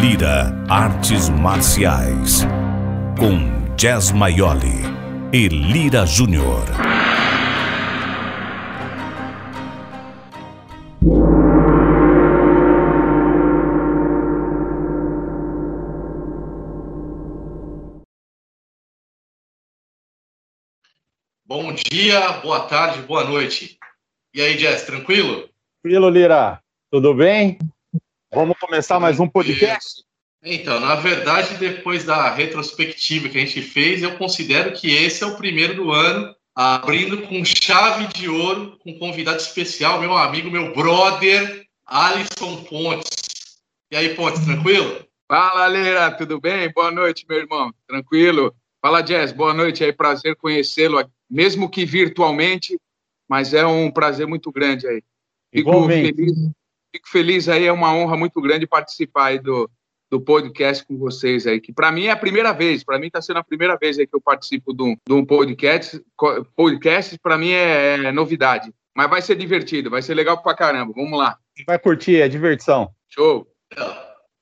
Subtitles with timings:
[0.00, 2.46] Lira Artes Marciais.
[3.18, 4.84] Com Jazz Maioli
[5.32, 6.64] e Lira Júnior.
[21.44, 23.76] Bom dia, boa tarde, boa noite.
[24.32, 25.48] E aí, Jess, tranquilo?
[25.82, 26.62] Tranquilo, Lira.
[26.88, 27.58] Tudo bem?
[28.30, 30.04] Vamos começar mais um podcast?
[30.42, 35.26] Então, na verdade, depois da retrospectiva que a gente fez, eu considero que esse é
[35.26, 40.50] o primeiro do ano, abrindo com chave de ouro, com um convidado especial, meu amigo,
[40.50, 43.62] meu brother, Alisson Pontes.
[43.90, 45.02] E aí, Pontes, tranquilo?
[45.26, 46.70] Fala, Lira, tudo bem?
[46.70, 47.72] Boa noite, meu irmão.
[47.86, 48.54] Tranquilo?
[48.82, 52.78] Fala, Jess, boa noite aí, prazer conhecê-lo, mesmo que virtualmente,
[53.26, 55.02] mas é um prazer muito grande aí.
[55.50, 56.50] Fico feliz,
[56.94, 59.70] fico feliz aí, é uma honra muito grande participar aí do,
[60.10, 63.20] do podcast com vocês aí, que para mim é a primeira vez, para mim está
[63.20, 66.02] sendo a primeira vez aí que eu participo de um, de um podcast,
[66.56, 70.92] podcast para mim é, é, novidade, mas vai ser divertido, vai ser legal pra caramba,
[70.94, 71.38] vamos lá.
[71.66, 72.90] Vai curtir, é diversão.
[73.08, 73.46] Show.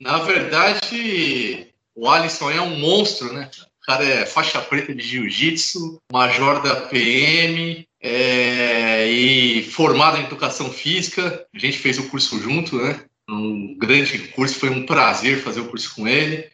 [0.01, 3.51] Na verdade, o Alisson é um monstro, né?
[3.83, 10.71] O cara é faixa preta de jiu-jitsu, major da PM, é, e formado em educação
[10.71, 11.47] física.
[11.55, 13.05] A gente fez o curso junto, né?
[13.29, 16.49] Um grande curso, foi um prazer fazer o curso com ele.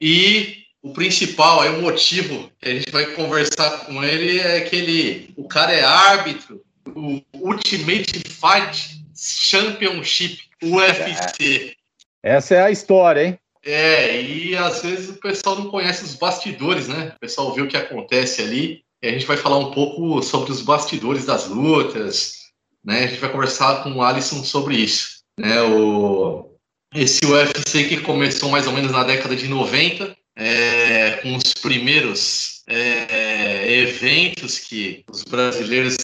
[0.00, 4.74] E o principal, é o motivo que a gente vai conversar com ele é que
[4.74, 11.76] ele, o cara é árbitro do Ultimate Fight Championship, UFC.
[12.20, 13.38] Essa é a história, hein?
[13.64, 17.12] É, e às vezes o pessoal não conhece os bastidores, né?
[17.16, 18.84] O pessoal vê o que acontece ali.
[19.02, 22.42] E a gente vai falar um pouco sobre os bastidores das lutas,
[22.84, 23.04] né?
[23.04, 25.22] A gente vai conversar com o Alisson sobre isso.
[25.36, 25.60] Né?
[25.62, 26.56] O,
[26.94, 32.62] esse UFC que começou mais ou menos na década de 90, é, com os primeiros
[32.68, 35.96] é, eventos que os brasileiros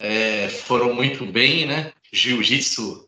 [0.00, 1.92] é, foram muito bem, né?
[2.10, 3.06] Jiu-jitsu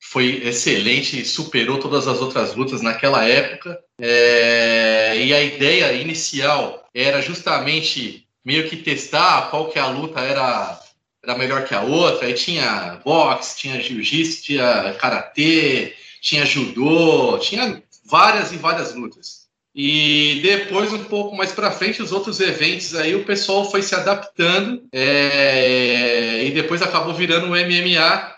[0.00, 3.78] foi excelente, superou todas as outras lutas naquela época.
[4.00, 10.80] É, e a ideia inicial era justamente meio que testar qual que a luta era,
[11.22, 12.26] era melhor que a outra.
[12.26, 19.46] Aí tinha boxe, tinha jiu-jitsu, tinha karatê, tinha judô, tinha várias e várias lutas.
[19.74, 23.94] E depois, um pouco mais para frente, os outros eventos aí, o pessoal foi se
[23.94, 28.34] adaptando é, e depois acabou virando o MMA,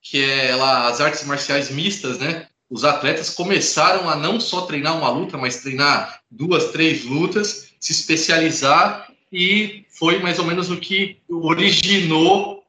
[0.00, 2.46] que é lá as artes marciais mistas, né?
[2.70, 7.92] Os atletas começaram a não só treinar uma luta, mas treinar duas, três lutas, se
[7.92, 12.62] especializar e foi mais ou menos o que originou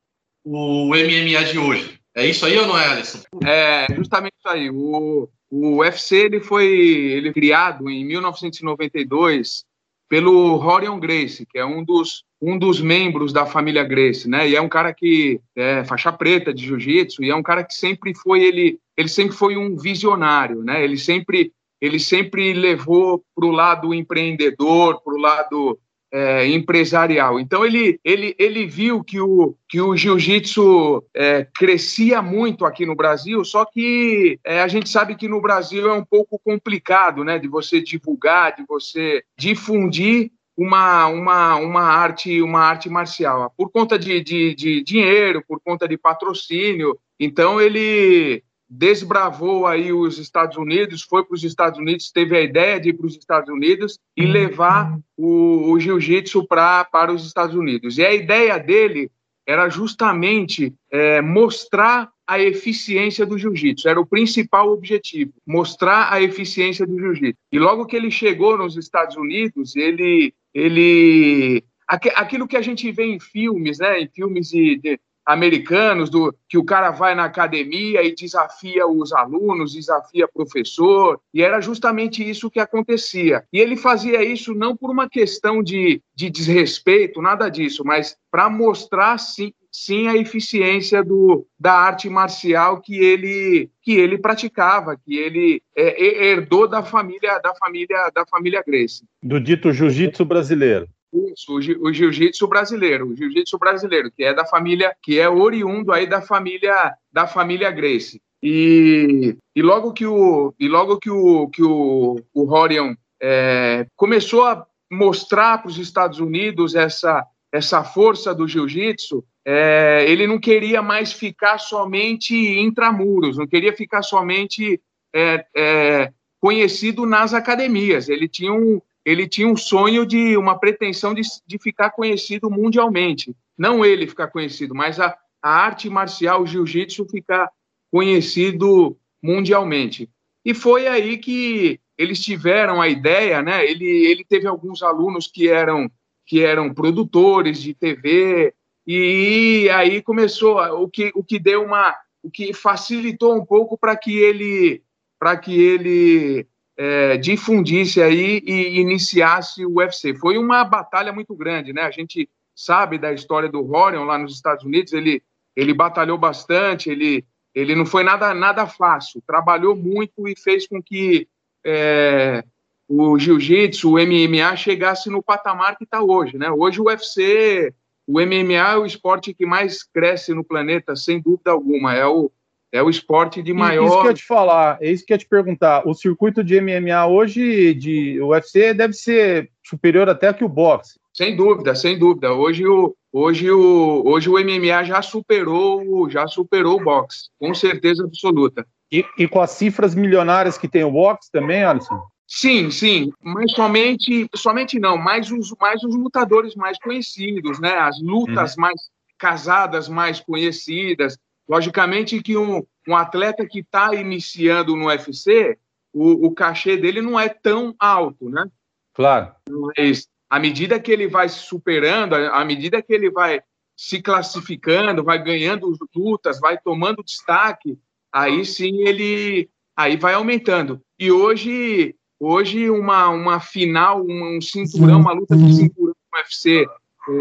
[0.44, 2.00] o MMA de hoje.
[2.16, 3.20] É isso aí ou não é, Alisson?
[3.46, 4.70] É justamente isso aí.
[4.70, 9.64] O, o UFC ele foi ele criado em 1992
[10.10, 14.50] pelo Rorion Grace, que é um dos, um dos membros da família Grace, né?
[14.50, 17.76] E é um cara que é faixa preta de jiu-jitsu e é um cara que
[17.76, 20.84] sempre foi ele, ele sempre foi um visionário, né?
[20.84, 25.80] Ele sempre ele sempre levou para o lado empreendedor, para o lado
[26.12, 27.40] é, empresarial.
[27.40, 32.96] Então ele, ele, ele viu que o, que o jiu-jitsu é, crescia muito aqui no
[32.96, 37.38] Brasil, só que é, a gente sabe que no Brasil é um pouco complicado, né,
[37.38, 43.98] de você divulgar, de você difundir uma, uma, uma arte uma arte marcial por conta
[43.98, 47.00] de, de, de dinheiro, por conta de patrocínio.
[47.18, 52.80] Então ele desbravou aí os Estados Unidos, foi para os Estados Unidos, teve a ideia
[52.80, 54.32] de ir para os Estados Unidos e uhum.
[54.32, 57.98] levar o, o jiu-jitsu para os Estados Unidos.
[57.98, 59.10] E a ideia dele
[59.48, 66.86] era justamente é, mostrar a eficiência do jiu-jitsu, era o principal objetivo, mostrar a eficiência
[66.86, 67.40] do jiu-jitsu.
[67.52, 73.06] E logo que ele chegou nos Estados Unidos, ele, ele aquilo que a gente vê
[73.06, 78.02] em filmes, né, em filmes de, de americanos, do que o cara vai na academia
[78.04, 83.44] e desafia os alunos, desafia professor, e era justamente isso que acontecia.
[83.54, 88.50] E ele fazia isso não por uma questão de, de desrespeito, nada disso, mas para
[88.50, 95.16] mostrar sim, sim a eficiência do, da arte marcial que ele que ele praticava, que
[95.16, 99.06] ele é, herdou da família da família da família Gracie.
[99.22, 100.88] Do dito jiu-jitsu brasileiro.
[101.12, 106.06] Isso, o jiu-jitsu brasileiro, o jiu-jitsu brasileiro, que é da família, que é oriundo aí
[106.06, 108.22] da família da família Grace.
[108.42, 114.46] E, e logo que o e logo que o que o, o Horion é, começou
[114.46, 120.84] a mostrar para os Estados Unidos essa essa força do jiu-jitsu, é, ele não queria
[120.84, 124.80] mais ficar somente intramuros, não queria ficar somente
[125.14, 128.08] é, é, conhecido nas academias.
[128.08, 128.80] Ele tinha um,
[129.10, 133.36] ele tinha um sonho de uma pretensão de, de ficar conhecido mundialmente.
[133.58, 137.50] Não ele ficar conhecido, mas a, a arte marcial, o jiu-jitsu, ficar
[137.92, 140.08] conhecido mundialmente.
[140.46, 143.66] E foi aí que eles tiveram a ideia, né?
[143.66, 145.90] Ele, ele teve alguns alunos que eram
[146.24, 148.54] que eram produtores de TV
[148.86, 153.96] e aí começou o que o que deu uma o que facilitou um pouco para
[153.96, 154.84] que ele
[155.20, 156.48] para que ele
[156.82, 160.16] é, difundisse aí e iniciasse o UFC.
[160.16, 161.82] Foi uma batalha muito grande, né?
[161.82, 164.94] A gente sabe da história do Rorion lá nos Estados Unidos.
[164.94, 165.22] Ele
[165.54, 166.90] ele batalhou bastante.
[166.90, 169.22] Ele ele não foi nada nada fácil.
[169.28, 171.28] Trabalhou muito e fez com que
[171.66, 172.46] é,
[172.88, 176.50] o jiu-jitsu, o MMA chegasse no patamar que está hoje, né?
[176.50, 177.74] Hoje o UFC,
[178.08, 181.94] o MMA é o esporte que mais cresce no planeta, sem dúvida alguma.
[181.94, 182.32] É o
[182.72, 183.86] é o esporte de maior.
[183.86, 185.88] Isso que eu ia te falar, é isso que eu ia te perguntar.
[185.88, 191.00] O circuito de MMA hoje, de UFC, deve ser superior até que o boxe.
[191.14, 192.32] Sem dúvida, sem dúvida.
[192.32, 198.04] Hoje o, hoje o, hoje o MMA já superou, já superou o boxe, com certeza
[198.04, 198.66] absoluta.
[198.92, 202.02] E, e com as cifras milionárias que tem o boxe também, Alisson?
[202.28, 207.74] Sim, sim, mas somente, somente não, mais os, mais os lutadores mais conhecidos, né?
[207.74, 208.62] As lutas uhum.
[208.62, 208.80] mais
[209.18, 211.18] casadas mais conhecidas,
[211.50, 215.58] Logicamente que um, um atleta que está iniciando no UFC,
[215.92, 218.46] o, o cachê dele não é tão alto, né?
[218.94, 219.32] Claro.
[219.76, 223.42] Mas à medida que ele vai se superando, à medida que ele vai
[223.76, 227.80] se classificando, vai ganhando lutas, vai tomando destaque,
[228.12, 230.82] aí sim ele aí vai aumentando.
[231.00, 236.68] E hoje, hoje uma, uma final, um cinturão, uma luta de cinturão no UFC,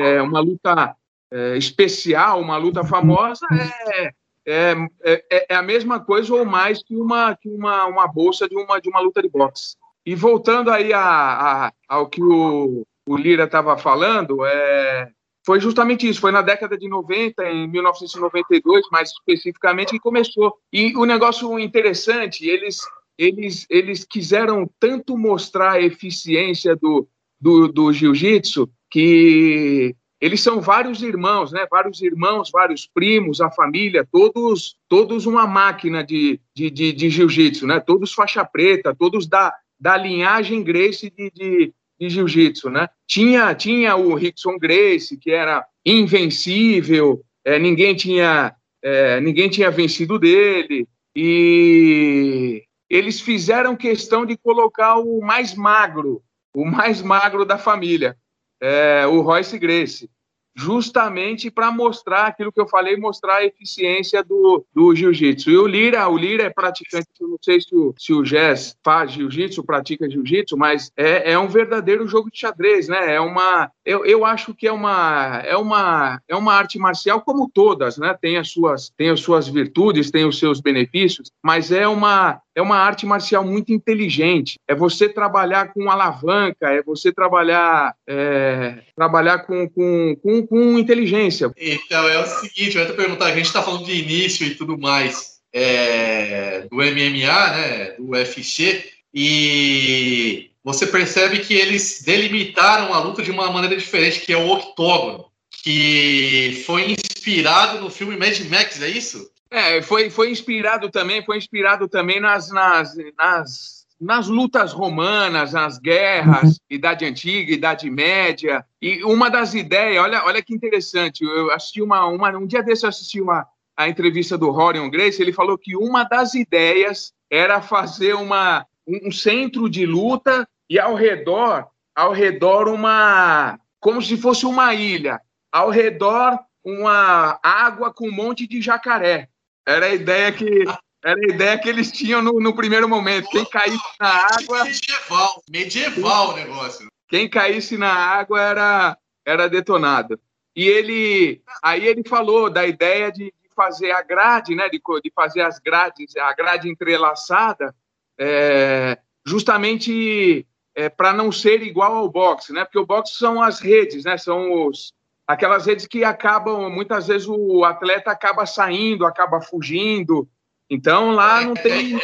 [0.01, 0.97] é, uma luta
[1.31, 4.13] é, especial, uma luta famosa, é,
[4.49, 8.57] é, é, é, a mesma coisa ou mais que uma, que uma, uma bolsa de
[8.57, 9.77] uma, de uma luta de boxe.
[10.07, 15.11] E voltando aí a, a ao que o, o Lira estava falando, é,
[15.45, 16.21] foi justamente isso.
[16.21, 20.55] Foi na década de 90, em 1992, mais especificamente, que começou.
[20.73, 22.79] E o negócio interessante, eles,
[23.19, 27.07] eles, eles quiseram tanto mostrar a eficiência do,
[27.39, 31.67] do, do jiu-jitsu que eles são vários irmãos, né?
[31.71, 37.67] Vários irmãos, vários primos, a família, todos, todos uma máquina de, de, de, de jiu-jitsu,
[37.67, 37.79] né?
[37.79, 42.89] Todos faixa preta, todos da, da linhagem Grace de, de, de jiu-jitsu, né?
[43.07, 50.19] Tinha, tinha o Rickson Grace, que era invencível, é, ninguém tinha é, ninguém tinha vencido
[50.19, 56.23] dele e eles fizeram questão de colocar o mais magro,
[56.55, 58.17] o mais magro da família
[58.61, 60.11] é, o Royce Grace,
[60.59, 65.51] justamente para mostrar aquilo que eu falei, mostrar a eficiência do, do jiu-jitsu.
[65.51, 68.77] E o Lira, o Lira é praticante, eu não sei se o, se o Jess
[68.85, 73.15] faz jiu-jitsu, pratica jiu-jitsu, mas é, é um verdadeiro jogo de xadrez, né?
[73.15, 77.51] É uma, eu, eu acho que é uma, é uma, é uma arte marcial como
[77.53, 78.15] todas, né?
[78.21, 82.61] Tem as suas, tem as suas virtudes, tem os seus benefícios, mas é uma, é
[82.61, 84.57] uma arte marcial muito inteligente.
[84.69, 91.51] É você trabalhar com alavanca, é você trabalhar, é, trabalhar com, com, com, com, inteligência.
[91.57, 94.55] Então, é o seguinte, eu ia te perguntar, a gente está falando de início e
[94.55, 98.85] tudo mais é, do MMA, né, do UFC,
[99.15, 104.51] e você percebe que eles delimitaram a luta de uma maneira diferente, que é o
[104.51, 105.25] octógono,
[105.63, 109.31] que foi inspirado no filme Mad Max, é isso?
[109.51, 115.79] É, foi, foi inspirado também, foi inspirado também nas, nas, nas, nas lutas romanas, nas
[115.79, 116.57] guerras, uhum.
[116.69, 118.63] Idade Antiga, Idade Média.
[118.83, 122.85] E uma das ideias, olha, olha que interessante, eu assisti uma, uma um dia desse
[122.85, 127.63] eu assisti uma a entrevista do Rorion Grace, ele falou que uma das ideias era
[127.63, 134.45] fazer uma, um centro de luta e ao redor, ao redor uma como se fosse
[134.45, 135.21] uma ilha,
[135.53, 139.29] ao redor uma água com um monte de jacaré.
[139.67, 140.65] Era a ideia que
[141.05, 143.29] era a ideia que eles tinham no, no primeiro momento.
[143.31, 144.65] Quem caísse na água.
[144.65, 146.89] Medieval, medieval o negócio.
[147.09, 150.21] Quem caísse na água era, era detonado.
[150.57, 151.41] E ele.
[151.63, 154.69] Aí ele falou da ideia de, fazer a grade, né?
[154.69, 157.75] De, de, fazer as grades, a grade entrelaçada,
[158.17, 160.47] é, justamente
[160.79, 162.65] é, para não ser igual ao boxe, né?
[162.65, 164.17] Porque o boxe são as redes, né?
[164.17, 164.93] São os,
[165.27, 170.29] aquelas redes que acabam, muitas vezes o atleta acaba saindo, acaba fugindo.
[170.71, 171.73] Então lá não tem.
[171.73, 172.01] A ideia,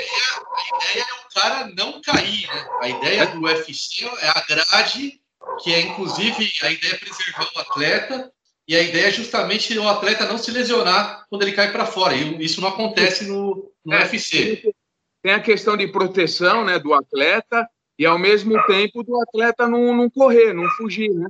[0.56, 2.68] a ideia é o cara não cair, né?
[2.80, 5.20] A ideia do UFC é a grade,
[5.62, 8.32] que é inclusive a ideia é preservar o atleta,
[8.66, 12.16] e a ideia é justamente o atleta não se lesionar quando ele cai para fora.
[12.16, 14.74] E isso não acontece no, no é, UFC.
[15.22, 19.94] tem a questão de proteção né, do atleta e, ao mesmo tempo, do atleta não,
[19.94, 21.28] não correr, não fugir, né?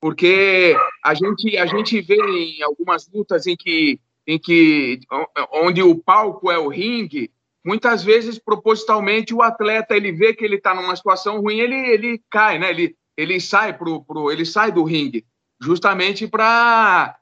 [0.00, 5.00] Porque a gente, a gente vê em algumas lutas em que, em que
[5.52, 7.30] onde o palco é o ringue,
[7.64, 12.20] muitas vezes, propositalmente, o atleta ele vê que ele está numa situação ruim, ele, ele
[12.28, 12.70] cai, né?
[12.70, 15.24] Ele, ele sai pro, pro ele sai do ringue,
[15.60, 17.16] justamente para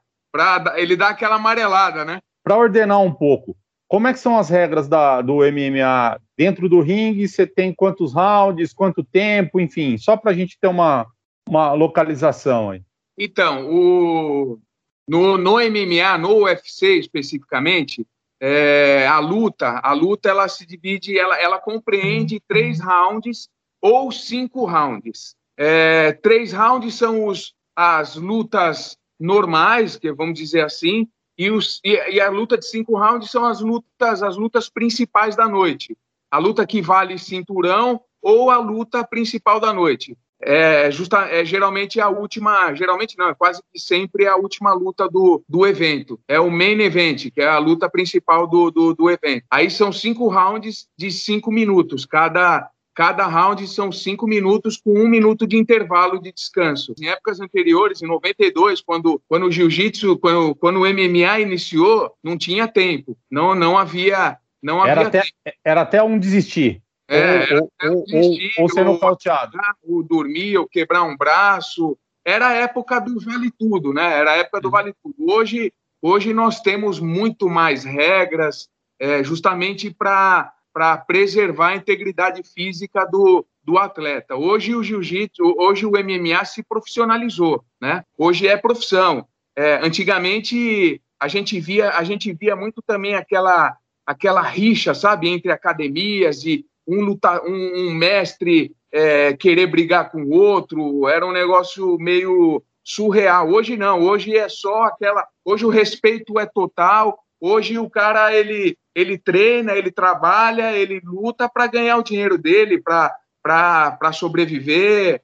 [0.75, 2.19] ele dar aquela amarelada, né?
[2.43, 3.55] Para ordenar um pouco,
[3.87, 7.27] como é que são as regras da, do MMA dentro do ringue?
[7.27, 11.05] Você tem quantos rounds, quanto tempo, enfim, só para a gente ter uma,
[11.47, 12.81] uma localização aí.
[13.15, 14.59] Então, o,
[15.07, 18.07] no, no MMA, no UFC especificamente,
[18.41, 23.47] é, a luta, a luta ela se divide, ela, ela compreende três rounds
[23.79, 25.35] ou cinco rounds.
[25.55, 31.07] É, três rounds são os, as lutas normais, que vamos dizer assim,
[31.37, 35.35] e, os, e, e, a luta de cinco rounds são as lutas, as lutas principais
[35.35, 35.95] da noite.
[36.31, 40.17] A luta que vale cinturão ou a luta principal da noite.
[40.43, 45.07] É, justa, é geralmente a última, geralmente não, é quase que sempre a última luta
[45.07, 46.19] do, do evento.
[46.27, 49.45] É o main event, que é a luta principal do, do, do evento.
[49.51, 52.05] Aí são cinco rounds de cinco minutos.
[52.05, 56.93] Cada, Cada round são cinco minutos com um minuto de intervalo de descanso.
[56.99, 62.37] Em épocas anteriores, em 92, quando, quando o jiu-jitsu, quando, quando o MMA iniciou, não
[62.37, 63.17] tinha tempo.
[63.29, 64.37] Não, não havia.
[64.61, 65.57] Não era, até, tempo.
[65.63, 66.81] era até um desistir.
[67.07, 69.57] É, ou, ou, ou, desistir, ou, ser nocauteado.
[69.83, 71.97] Ou dormir, ou quebrar um braço.
[72.23, 74.19] Era a época do vale tudo, né?
[74.19, 74.71] Era a época do uhum.
[74.71, 75.15] vale tudo.
[75.31, 83.05] Hoje, hoje nós temos muito mais regras, é, justamente para para preservar a integridade física
[83.05, 84.35] do, do atleta.
[84.35, 88.05] Hoje o jiu-jitsu, hoje o MMA se profissionalizou, né?
[88.17, 89.27] Hoje é profissão.
[89.55, 95.51] É, antigamente a gente via a gente via muito também aquela aquela rixa, sabe, entre
[95.51, 101.07] academias e um lutar, um, um mestre é, querer brigar com o outro.
[101.07, 103.49] Era um negócio meio surreal.
[103.49, 104.01] Hoje não.
[104.01, 105.27] Hoje é só aquela.
[105.45, 107.19] Hoje o respeito é total.
[107.39, 112.81] Hoje o cara ele ele treina, ele trabalha, ele luta para ganhar o dinheiro dele,
[112.81, 115.21] para sobreviver,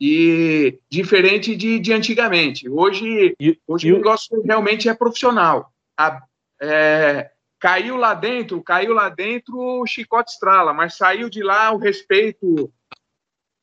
[0.00, 2.68] e diferente de, de antigamente.
[2.68, 5.70] Hoje, e, hoje e o negócio realmente é profissional.
[5.98, 6.22] A,
[6.62, 7.30] é,
[7.60, 12.72] caiu lá dentro, caiu lá dentro, o chicote estrala, mas saiu de lá, o respeito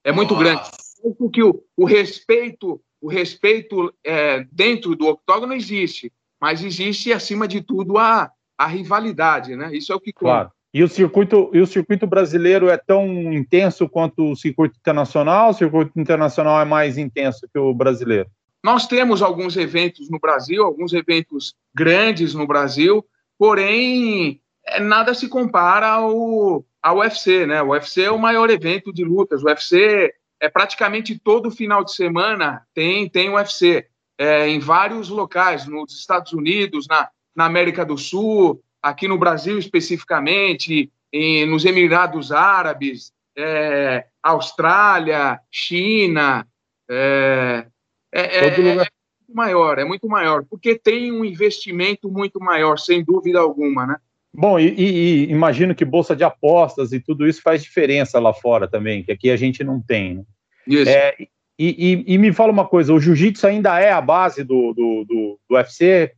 [0.04, 0.44] é muito Nossa.
[0.44, 0.70] grande.
[1.18, 7.62] Porque o, o respeito, o respeito é, dentro do octógono existe, mas existe, acima de
[7.62, 9.76] tudo, a, a rivalidade, né?
[9.76, 10.26] Isso é o que conta.
[10.26, 10.52] Claro.
[10.74, 15.50] E o circuito e o circuito brasileiro é tão intenso quanto o circuito internacional?
[15.50, 18.30] O circuito internacional é mais intenso que o brasileiro?
[18.64, 23.04] Nós temos alguns eventos no Brasil, alguns eventos grandes no Brasil,
[23.38, 27.62] porém é, nada se compara ao, ao UFC, né?
[27.62, 29.44] O UFC é o maior evento de lutas.
[29.44, 35.68] O UFC é praticamente todo final de semana tem tem UFC é, em vários locais,
[35.68, 42.32] nos Estados Unidos, na, na América do Sul, aqui no Brasil especificamente, em, nos Emirados
[42.32, 46.48] Árabes, é, Austrália, China.
[46.90, 47.68] É,
[48.12, 48.88] é, é,
[49.34, 53.98] maior, é muito maior, porque tem um investimento muito maior, sem dúvida alguma, né?
[54.34, 58.68] Bom, e, e, imagino que bolsa de apostas e tudo isso faz diferença lá fora
[58.68, 60.16] também, que aqui a gente não tem.
[60.16, 60.24] Né?
[60.68, 60.90] Isso.
[60.90, 61.16] É,
[61.58, 65.40] e, e, me fala uma coisa, o jiu-jitsu ainda é a base do, do, do,
[65.50, 66.14] do UFC?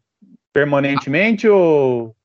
[0.53, 2.15] permanentemente ou,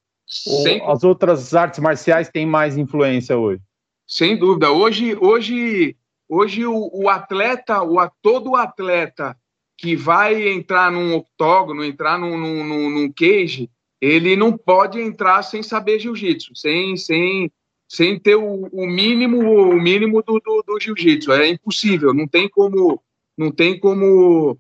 [0.47, 3.61] ou, as outras artes marciais têm mais influência hoje?
[4.07, 4.71] Sem dúvida.
[4.71, 5.97] Hoje, hoje,
[6.29, 9.37] hoje o, o atleta, o todo atleta
[9.77, 15.63] que vai entrar num octógono, entrar num, num, num cage, ele não pode entrar sem
[15.63, 17.51] saber jiu-jitsu, sem, sem,
[17.89, 21.33] sem ter o, o, mínimo o mínimo do, do, do jiu-jitsu.
[21.33, 23.01] É impossível, não tem como
[23.37, 24.59] não tem como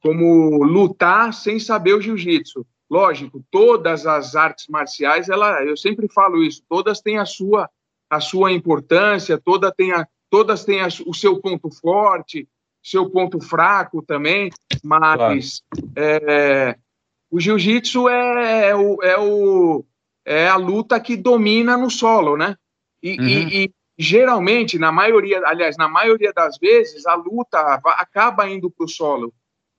[0.00, 2.66] como lutar sem saber o jiu-jitsu.
[2.90, 7.68] Lógico, todas as artes marciais, ela, eu sempre falo isso, todas têm a sua,
[8.08, 12.48] a sua importância, toda tem a, todas têm a, o seu ponto forte,
[12.82, 14.50] seu ponto fraco também,
[14.84, 15.92] mas claro.
[15.96, 16.76] é,
[17.30, 19.84] o jiu-jitsu é, é, o, é, o,
[20.24, 22.56] é a luta que domina no solo, né?
[23.02, 23.26] E, uhum.
[23.26, 28.84] e, e, geralmente, na maioria, aliás, na maioria das vezes, a luta acaba indo para
[28.84, 29.32] o solo.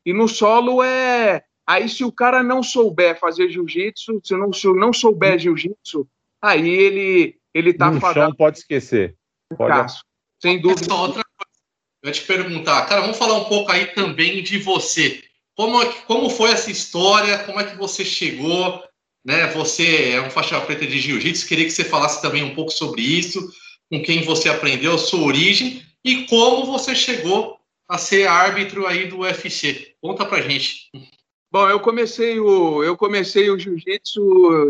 [0.06, 4.66] E no solo é Aí, se o cara não souber fazer jiu-jitsu, se não, se
[4.74, 6.10] não souber jiu-jitsu,
[6.42, 8.26] aí ele, ele tá no fadado.
[8.26, 9.16] chão pode esquecer.
[9.56, 9.94] Pode...
[10.42, 10.82] Sem dúvida.
[10.82, 11.24] Essa outra
[12.04, 15.24] eu ia te perguntar, cara, vamos falar um pouco aí também de você.
[15.56, 17.40] Como, é como foi essa história?
[17.40, 18.84] Como é que você chegou
[19.26, 19.48] né?
[19.48, 23.02] Você é um faixa preta de jiu-jitsu, queria que você falasse também um pouco sobre
[23.02, 23.52] isso,
[23.90, 29.20] com quem você aprendeu, sua origem e como você chegou a ser árbitro aí do
[29.20, 29.94] UFC.
[30.02, 30.90] Conta pra gente.
[31.52, 34.22] Bom, eu comecei o eu comecei o jiu-jitsu,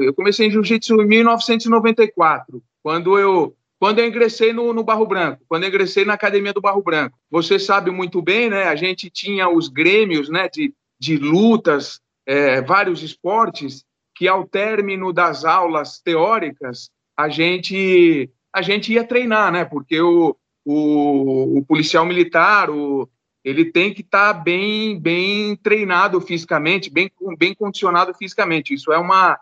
[0.01, 5.41] eu comecei em jiu-jitsu em 1994, quando eu quando eu ingressei no, no, Barro Branco,
[5.48, 7.17] quando eu ingressei na academia do Barro Branco.
[7.31, 8.63] Você sabe muito bem, né?
[8.63, 10.50] A gente tinha os grêmios, né?
[10.50, 18.62] De, de lutas, é, vários esportes que ao término das aulas teóricas a gente a
[18.62, 19.63] gente ia treinar, né?
[19.63, 23.09] Porque o, o, o policial militar, o,
[23.45, 28.74] ele tem que estar tá bem bem treinado fisicamente, bem bem condicionado fisicamente.
[28.74, 29.39] Isso é uma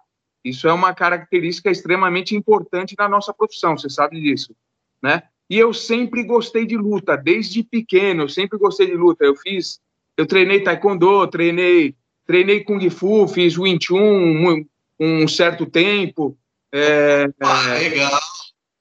[0.50, 4.56] isso é uma característica extremamente importante na nossa profissão, você sabe disso,
[5.01, 5.24] né?
[5.50, 9.24] E eu sempre gostei de luta, desde pequeno, eu sempre gostei de luta.
[9.24, 9.80] Eu fiz,
[10.18, 14.66] eu treinei taekwondo, treinei, treinei kung fu, fiz wing chun um,
[15.00, 16.38] um certo tempo.
[16.74, 18.20] É, ah, legal,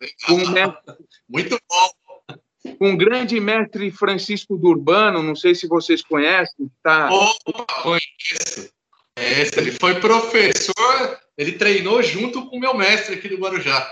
[0.01, 0.53] legal.
[0.53, 0.95] mestre,
[1.29, 2.75] muito bom.
[2.79, 7.09] Com um grande mestre Francisco Durbano, não sei se vocês conhecem, tá?
[7.13, 8.69] Oh, conheço.
[9.17, 13.87] Esse, ele foi professor ele treinou junto com o meu mestre aqui do Guarujá.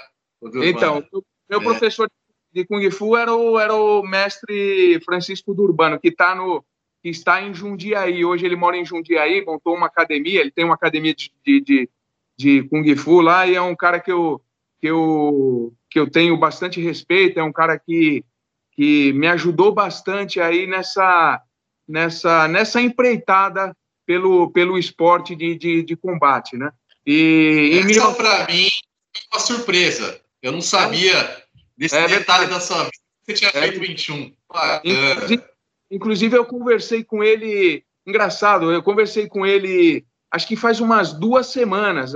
[0.63, 1.05] Então,
[1.49, 1.63] meu é.
[1.63, 2.09] professor
[2.53, 6.65] de Kung Fu era o, era o mestre Francisco Durbano, que, tá no,
[7.03, 8.25] que está em Jundiaí.
[8.25, 11.91] Hoje ele mora em Jundiaí, montou uma academia, ele tem uma academia de, de, de,
[12.39, 14.41] de Kung Fu lá e é um cara que eu,
[14.81, 18.25] que eu, que eu tenho bastante respeito, é um cara que,
[18.73, 21.43] que me ajudou bastante aí nessa,
[21.89, 26.71] nessa, nessa empreitada pelo, pelo esporte de, de, de combate, né?
[27.07, 28.69] E, e Essa, para mim,
[29.33, 30.21] uma surpresa.
[30.43, 31.43] Eu não sabia
[31.77, 32.93] desse é, detalhe da sua vida.
[33.25, 34.33] Você tinha é, feito 21.
[34.85, 35.43] Inclusive,
[35.91, 37.85] inclusive, eu conversei com ele.
[38.07, 42.13] Engraçado, eu conversei com ele, acho que faz umas duas semanas.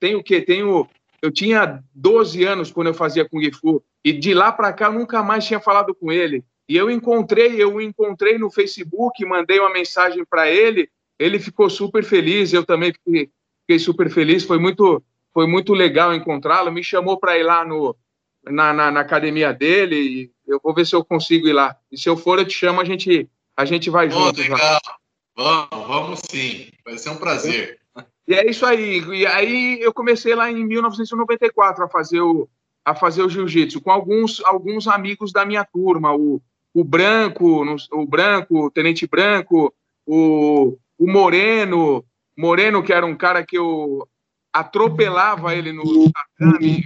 [0.00, 0.40] Tem o quê?
[0.40, 0.88] Tenho.
[1.20, 3.82] Eu tinha 12 anos quando eu fazia Kung Fu.
[4.04, 6.44] E de lá para cá, nunca mais tinha falado com ele.
[6.68, 10.88] E eu encontrei, eu encontrei no Facebook, mandei uma mensagem para ele.
[11.18, 13.30] Ele ficou super feliz, eu também fiquei,
[13.66, 15.02] fiquei super feliz, foi muito,
[15.34, 17.96] foi muito legal encontrá-lo, me chamou para ir lá no,
[18.44, 21.76] na, na, na, academia dele, e eu vou ver se eu consigo ir lá.
[21.90, 24.40] E se eu for, eu te chamo, a gente, a gente vai junto.
[24.40, 24.80] Legal.
[25.36, 27.78] Vamos, vamos sim, vai ser um prazer.
[28.26, 29.00] E é isso aí.
[29.00, 32.48] E aí eu comecei lá em 1994 a fazer o,
[32.84, 36.40] a fazer o jiu-jitsu com alguns, alguns amigos da minha turma, o,
[36.72, 39.74] o Branco, o Branco, o Tenente Branco,
[40.06, 42.04] o, o Moreno,
[42.36, 44.06] Moreno, que era um cara que eu
[44.52, 46.84] atropelava ele no tatame,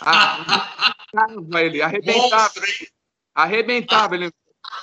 [0.00, 2.52] arrebentava ele, arrebentava,
[3.34, 4.30] arrebentava ele.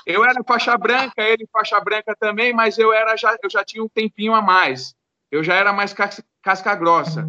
[0.05, 3.83] Eu era faixa branca, ele faixa branca também, mas eu era já, eu já tinha
[3.83, 4.95] um tempinho a mais.
[5.31, 5.93] Eu já era mais
[6.41, 7.27] casca grossa.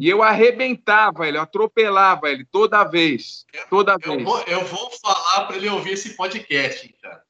[0.00, 3.44] E eu arrebentava ele, eu atropelava ele toda vez.
[3.70, 4.24] Toda eu, vez.
[4.24, 7.22] Vou, eu vou falar para ele ouvir esse podcast, cara.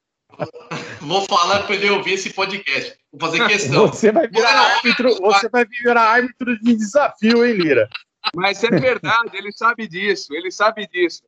[1.01, 2.97] Vou falar para ele ouvir esse podcast.
[3.11, 3.87] Vou fazer questão.
[3.87, 7.89] Você vai virar árbitro, você vai virar árbitro de desafio, hein, Lira?
[8.35, 11.21] Mas é verdade, ele sabe disso, ele sabe disso.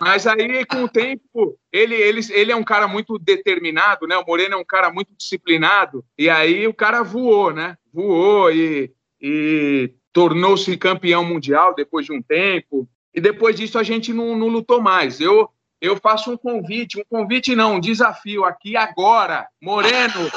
[0.00, 4.16] Mas aí, com o tempo, ele, ele, ele é um cara muito determinado, né?
[4.16, 7.76] O Moreno é um cara muito disciplinado, e aí o cara voou, né?
[7.92, 12.88] Voou e, e tornou-se campeão mundial depois de um tempo.
[13.14, 15.20] E depois disso a gente não, não lutou mais.
[15.20, 19.48] Eu, eu faço um convite, um convite não, um desafio aqui agora.
[19.62, 20.30] Moreno,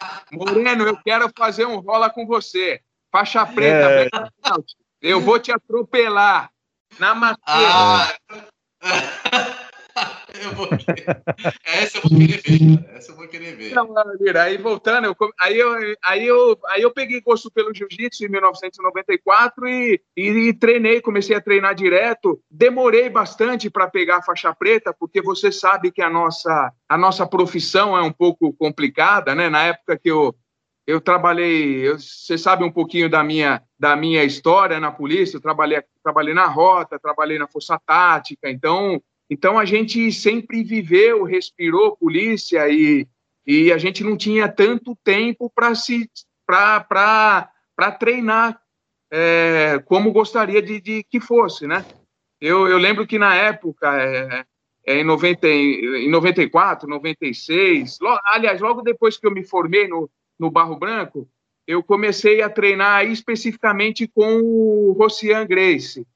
[0.32, 2.80] Moreno, eu quero fazer um rola com você.
[3.10, 4.18] Faixa preta, é.
[5.00, 6.50] eu vou te atropelar
[6.98, 7.68] na matéria.
[7.70, 8.08] Ah.
[11.64, 12.90] Essa eu vou querer ver.
[12.94, 13.74] Essa eu vou querer ver.
[13.74, 13.88] Não,
[14.42, 19.68] aí voltando, eu, aí, eu, aí, eu, aí eu peguei gosto pelo jiu-jitsu em 1994
[19.68, 22.40] e, e, e, treinei, comecei a treinar direto.
[22.50, 27.26] Demorei bastante para pegar a faixa preta, porque você sabe que a nossa, a nossa
[27.26, 29.48] profissão é um pouco complicada, né?
[29.48, 30.34] Na época que eu,
[30.86, 35.82] eu trabalhei, você sabe um pouquinho da minha, da minha história na polícia, eu trabalhei,
[36.02, 42.68] trabalhei na rota, trabalhei na força tática, então então a gente sempre viveu, respirou polícia
[42.68, 43.06] e,
[43.46, 46.08] e a gente não tinha tanto tempo para se
[46.46, 48.60] para treinar
[49.10, 51.84] é, como gostaria de, de, que fosse, né?
[52.40, 54.44] Eu, eu lembro que na época, é,
[54.86, 60.10] é, em, 90, em 94, 96, lo, aliás, logo depois que eu me formei no,
[60.38, 61.28] no Barro Branco,
[61.66, 66.06] eu comecei a treinar especificamente com o Rocian Grace,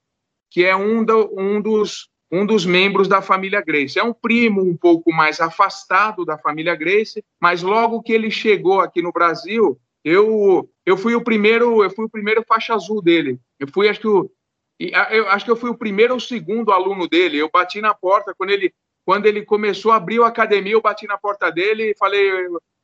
[0.50, 3.98] que é um, do, um dos um dos membros da família Grace.
[3.98, 8.80] É um primo um pouco mais afastado da família Grace, mas logo que ele chegou
[8.80, 13.38] aqui no Brasil, Eu, eu fui o primeiro, eu fui o primeiro faixa azul dele.
[13.60, 14.28] Eu fui, acho que o,
[14.80, 17.38] eu acho que eu fui o primeiro ou segundo aluno dele.
[17.38, 21.06] Eu bati na porta quando ele, quando ele começou a abrir a academia, eu bati
[21.06, 22.28] na porta dele e falei,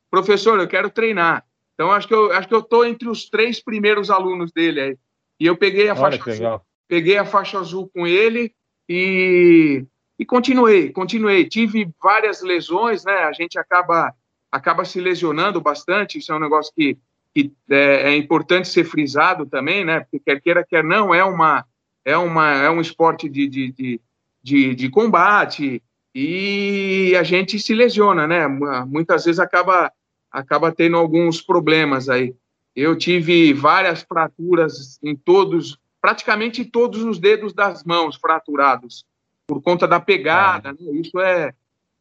[0.09, 1.45] professor, eu quero treinar.
[1.75, 4.97] Então acho que eu acho que eu tô entre os três primeiros alunos dele aí.
[5.41, 8.53] E eu peguei a Olha faixa azul, peguei a faixa azul com ele
[8.89, 9.85] e
[10.19, 11.45] e continuei, continuei.
[11.45, 13.13] Tive várias lesões, né?
[13.13, 14.13] A gente acaba
[14.51, 16.19] acaba se lesionando bastante.
[16.19, 16.99] Isso é um negócio que,
[17.33, 20.01] que é, é importante ser frisado também, né?
[20.01, 21.65] Porque quer queira quer não é uma
[22.05, 24.01] é uma é um esporte de, de, de,
[24.43, 28.49] de, de combate e a gente se lesiona, né?
[28.89, 29.93] Muitas vezes acaba
[30.33, 32.35] acaba tendo alguns problemas aí.
[32.75, 39.05] Eu tive várias fraturas em todos, praticamente todos os dedos das mãos fraturados
[39.47, 40.79] por conta da pegada, né?
[40.95, 41.53] isso é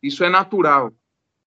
[0.02, 0.94] isso é natural.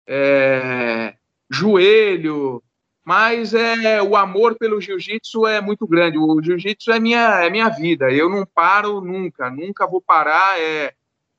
[0.05, 1.15] É,
[1.49, 2.61] joelho,
[3.05, 6.19] mas é o amor pelo jiu-jitsu é muito grande.
[6.19, 8.11] O jiu-jitsu é minha é minha vida.
[8.11, 10.59] Eu não paro nunca, nunca vou parar.
[10.59, 10.95] É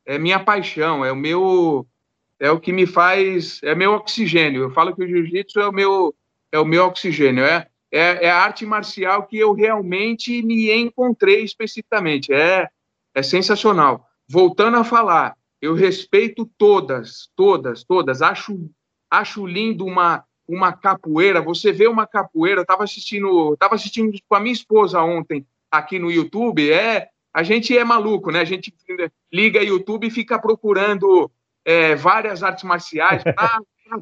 [0.06, 1.86] é minha paixão, é o meu
[2.40, 4.64] é o que me faz é meu oxigênio.
[4.64, 6.16] Eu falo que o jiu-jitsu é o meu
[6.50, 7.44] é o meu oxigênio.
[7.44, 12.34] É, é, é a arte marcial que eu realmente me encontrei especificamente.
[12.34, 12.68] É
[13.14, 18.22] é sensacional voltando a falar, eu respeito todas, todas, todas.
[18.22, 18.70] Acho,
[19.10, 21.42] acho lindo uma, uma capoeira.
[21.42, 26.12] Você vê uma capoeira, estava assistindo, tava assistindo com a minha esposa ontem aqui no
[26.12, 26.72] YouTube.
[26.72, 28.42] É, a gente é maluco, né?
[28.42, 28.74] A gente
[29.34, 31.30] liga YouTube e fica procurando
[31.66, 33.60] é, várias artes marciais para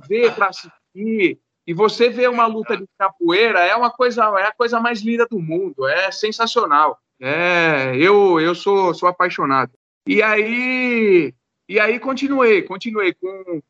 [0.07, 1.39] ver, para assistir.
[1.67, 5.27] E você vê uma luta de capoeira, é uma coisa, é a coisa mais linda
[5.29, 6.97] do mundo, é sensacional.
[7.19, 9.73] É, eu, eu sou, sou apaixonado.
[10.07, 11.33] E aí,
[11.67, 13.61] e aí continuei, continuei com,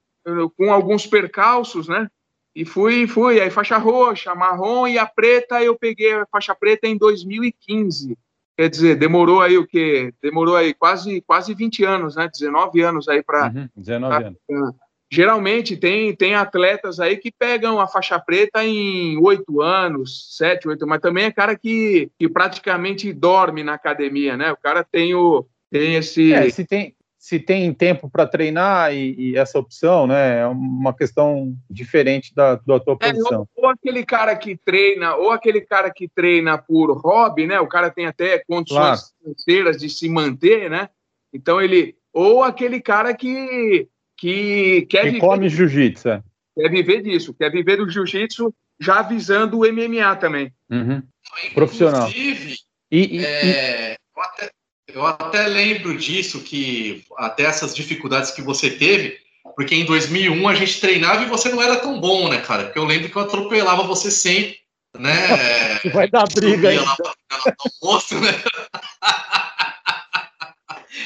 [0.56, 2.08] com alguns percalços, né?
[2.56, 6.88] E fui, fui, aí faixa roxa, marrom e a preta, eu peguei a faixa preta
[6.88, 8.16] em 2015.
[8.56, 10.14] Quer dizer, demorou aí o quê?
[10.22, 12.28] Demorou aí quase, quase 20 anos, né?
[12.32, 13.48] 19 anos aí para.
[13.48, 14.76] Uhum, 19 pra, anos.
[15.10, 20.86] Geralmente tem, tem atletas aí que pegam a faixa preta em oito anos, sete, oito,
[20.86, 24.52] mas também é cara que, que praticamente dorme na academia, né?
[24.52, 26.34] O cara tem o, tem esse.
[26.34, 30.40] É, se tem, se tem tempo para treinar e, e, essa opção, né?
[30.40, 33.48] É uma questão diferente da, da tua é, posição.
[33.56, 37.60] Ou, ou, aquele cara que treina, ou aquele cara que treina por hobby, né?
[37.60, 39.02] O cara tem até condições claro.
[39.22, 40.90] financeiras de se manter, né?
[41.34, 41.96] Então ele.
[42.14, 43.88] Ou aquele cara que,
[44.18, 45.20] que quer que viver.
[45.20, 46.10] come jiu-jitsu.
[46.10, 46.24] É.
[46.56, 50.52] Quer viver disso, quer viver do jiu-jitsu já visando o MMA também.
[50.70, 51.02] Uhum.
[51.54, 52.10] Profissional.
[52.10, 52.58] Inclusive,
[52.92, 53.98] e, e, é, e...
[54.20, 54.52] Até,
[54.88, 59.18] eu até lembro disso, que até essas dificuldades que você teve,
[59.56, 62.66] porque em 2001 a gente treinava e você não era tão bom, né, cara?
[62.66, 64.58] Porque eu lembro que eu atropelava você sempre,
[64.98, 65.14] né?
[65.94, 66.80] Vai dar briga aí.
[67.80, 68.30] Posto, né?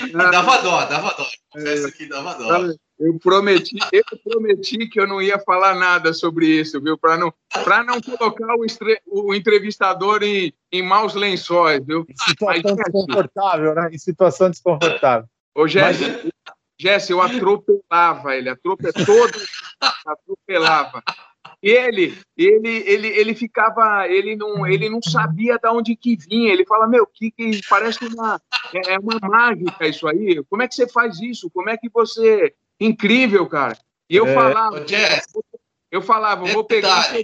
[0.31, 1.27] dava dó, dava dó.
[1.51, 2.73] Confesso que dava dó.
[3.01, 6.95] Eu prometi, eu prometi que eu não ia falar nada sobre isso, viu?
[6.95, 7.33] Para não,
[7.63, 12.05] para não colocar o, estre, o entrevistador em, em maus lençóis, viu?
[12.07, 13.89] Em situação desconfortável, né?
[13.91, 15.27] Em situação desconfortável.
[15.55, 16.31] Ô, Jesse, Mas...
[16.79, 19.41] Jesse, eu atropelava ele, atropelava, todo
[20.05, 21.03] atropelava.
[21.61, 26.53] Ele, ele, ele, ele ficava, ele não, ele não sabia de onde que vinha.
[26.53, 28.39] Ele fala, meu, que, que parece uma,
[28.73, 30.43] é, é uma mágica isso aí.
[30.49, 31.49] Como é que você faz isso?
[31.51, 33.77] Como é que você Incrível, cara.
[34.09, 34.33] E eu é...
[34.33, 34.85] falava,
[35.91, 37.23] eu falava, vou pegar o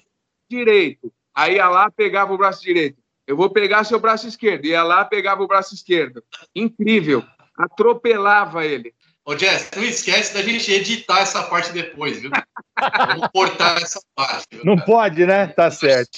[0.49, 1.11] direito.
[1.35, 2.97] Aí ia lá, pegava o braço direito.
[3.25, 4.65] Eu vou pegar seu braço esquerdo.
[4.65, 6.23] Ia lá, pegava o braço esquerdo.
[6.55, 7.23] Incrível.
[7.57, 8.93] Atropelava ele.
[9.25, 12.31] Ô, Jess, não esquece da gente editar essa parte depois, viu?
[12.79, 14.47] Vamos cortar essa parte.
[14.51, 15.47] Viu, não pode, né?
[15.47, 16.17] Tá certo.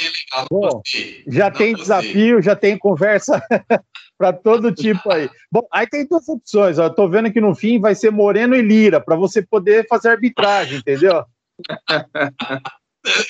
[0.51, 0.81] Bom,
[1.27, 3.41] já tem desafio, já tem conversa
[4.19, 5.29] para todo tipo aí.
[5.49, 6.77] Bom, aí tem duas opções.
[6.77, 6.83] Ó.
[6.83, 10.09] Eu tô vendo que no fim vai ser Moreno e Lira, para você poder fazer
[10.09, 11.23] arbitragem, entendeu?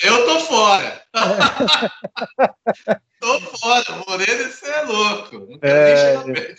[0.02, 1.00] Eu tô fora.
[3.20, 3.84] tô fora.
[4.08, 5.58] Moreno, você é louco.
[5.62, 6.54] É...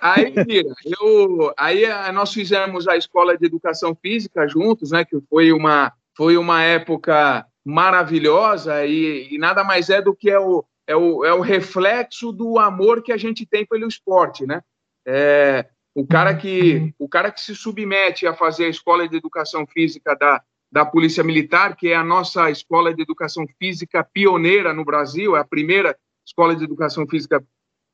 [0.00, 5.04] Aí, Lira, eu, aí eh, nós fizemos a escola de educação física juntos, né?
[5.04, 10.38] Que foi uma, foi uma época maravilhosa e, e nada mais é do que é
[10.38, 14.62] o, é o, é o reflexo do amor que a gente tem pelo esporte, né?
[15.06, 19.66] É, o cara que o cara que se submete a fazer a escola de educação
[19.66, 24.84] física da, da Polícia Militar, que é a nossa escola de educação física pioneira no
[24.84, 27.42] Brasil, é a primeira escola de educação física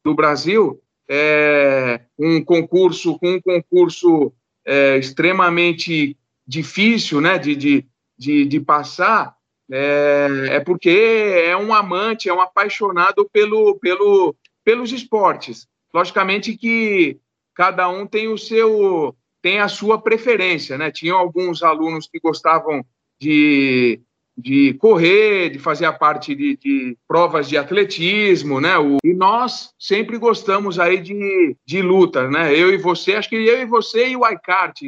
[0.04, 4.32] do Brasil, é um concurso com um concurso
[4.66, 7.87] é, extremamente difícil, né, de, de,
[8.18, 9.34] de, de passar,
[9.70, 15.66] é, é porque é um amante, é um apaixonado pelo, pelo, pelos esportes.
[15.92, 17.18] Logicamente que
[17.54, 20.90] cada um tem o seu tem a sua preferência, né?
[20.90, 22.85] Tinham alguns alunos que gostavam
[23.20, 24.00] de,
[24.37, 28.76] de correr, de fazer a parte de, de provas de atletismo, né?
[28.78, 32.52] O, e nós sempre gostamos aí de, de luta, né?
[32.52, 34.83] Eu e você, acho que eu e você e o Aikart,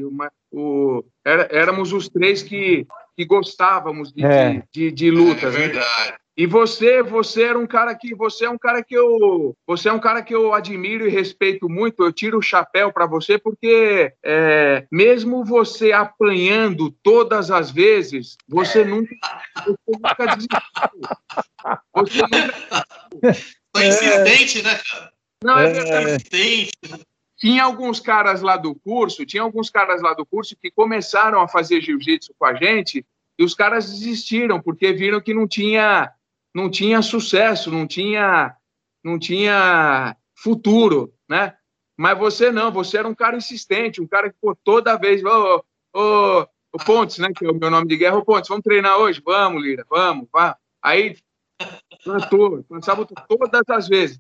[0.51, 2.87] o, éramos os três que,
[3.21, 4.63] que gostávamos de, é.
[4.73, 5.55] de, de, de lutas.
[5.55, 6.11] É verdade.
[6.11, 6.17] Né?
[6.37, 9.93] E você, você era um cara que você é um cara que eu, você é
[9.93, 12.03] um cara que eu admiro e respeito muito.
[12.03, 18.85] Eu tiro o chapéu para você porque é, mesmo você apanhando todas as vezes, você
[18.85, 19.15] nunca,
[19.67, 20.59] você nunca desistiu.
[21.93, 22.87] Você nunca.
[23.77, 25.13] Foi insistente, né, cara?
[25.45, 26.15] Não, é, é.
[26.15, 26.71] Insistente.
[27.41, 31.49] Tinha alguns caras lá do curso, tinha alguns caras lá do curso que começaram a
[31.49, 33.05] fazer jiu-jitsu com a gente
[33.39, 36.13] e os caras desistiram porque viram que não tinha
[36.55, 38.55] não tinha sucesso, não tinha,
[39.05, 41.57] não tinha futuro, né?
[41.97, 45.65] Mas você não, você era um cara insistente, um cara que pô, toda vez, ô,
[45.95, 46.47] ô
[46.85, 47.29] Pontes, né?
[47.35, 49.23] Que é o meu nome de guerra, ô Pontes, vamos treinar hoje?
[49.25, 50.57] Vamos, Lira, vamos, vá.
[50.83, 51.17] Aí
[52.03, 54.19] plantou, plantava todas as vezes.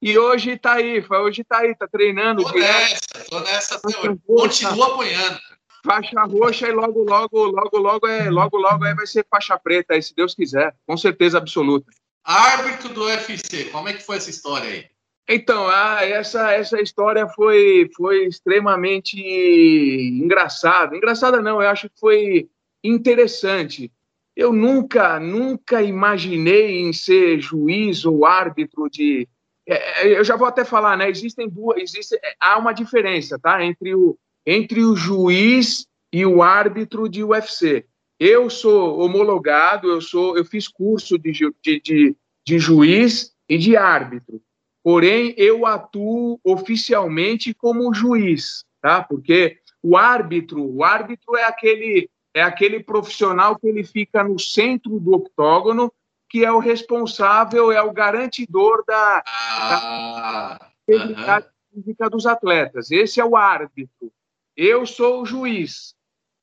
[0.00, 2.42] E hoje tá aí, hoje tá aí, tá treinando.
[2.44, 3.80] Tô nessa, tô nessa,
[4.26, 5.38] continua apoiando
[5.84, 9.94] faixa roxa e logo, logo, logo, logo é, logo, logo é, vai ser faixa preta,
[9.94, 11.90] aí, se Deus quiser, com certeza absoluta.
[12.24, 14.86] Árbitro do UFC, como é que foi essa história aí?
[15.26, 20.96] Então, ah, essa, essa história foi, foi extremamente engraçada.
[20.96, 22.48] Engraçada não, eu acho que foi
[22.82, 23.92] interessante.
[24.34, 29.28] Eu nunca, nunca imaginei em ser juiz ou árbitro de.
[29.68, 31.10] É, é eu já vou até falar, né?
[31.10, 33.62] Existem duas, existe, há uma diferença, tá?
[33.62, 37.84] Entre o, entre o juiz e o árbitro de UFC.
[38.18, 43.76] Eu sou homologado, eu sou, eu fiz curso de, de, de, de juiz e de
[43.76, 44.40] árbitro.
[44.82, 49.02] Porém, eu atuo oficialmente como juiz, tá?
[49.02, 55.00] Porque o árbitro, o árbitro é aquele é aquele profissional que ele fica no centro
[55.00, 55.92] do octógono,
[56.28, 62.90] que é o responsável, é o garantidor da, ah, da física dos atletas.
[62.90, 64.12] Esse é o árbitro.
[64.56, 65.94] Eu sou o juiz.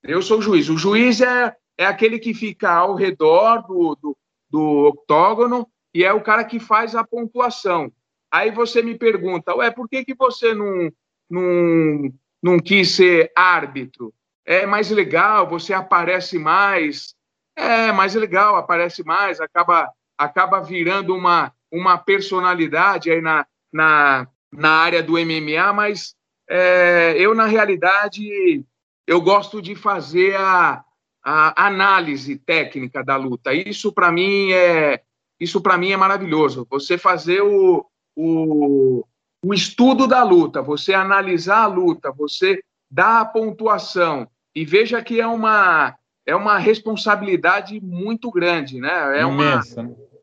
[0.02, 0.70] Eu sou o juiz.
[0.70, 4.18] O juiz é, é aquele que fica ao redor do, do,
[4.50, 7.92] do octógono e é o cara que faz a pontuação.
[8.32, 10.92] Aí você me pergunta, ué, por que, que você não,
[11.30, 14.14] não, não quis ser árbitro?
[14.46, 17.16] É mais legal, você aparece mais.
[17.56, 24.70] É mais legal, aparece mais, acaba, acaba virando uma, uma personalidade aí na, na, na
[24.72, 26.16] área do MMA, mas
[26.50, 28.64] é, eu, na realidade,
[29.08, 30.84] eu gosto de fazer a,
[31.24, 33.54] a análise técnica da luta.
[33.54, 35.02] Isso, para mim, é
[35.40, 36.66] isso para mim é maravilhoso.
[36.70, 39.06] Você fazer o, o,
[39.44, 44.30] o estudo da luta, você analisar a luta, você dar a pontuação.
[44.56, 49.20] E veja que é uma, é uma responsabilidade muito grande, né?
[49.20, 49.62] É uma,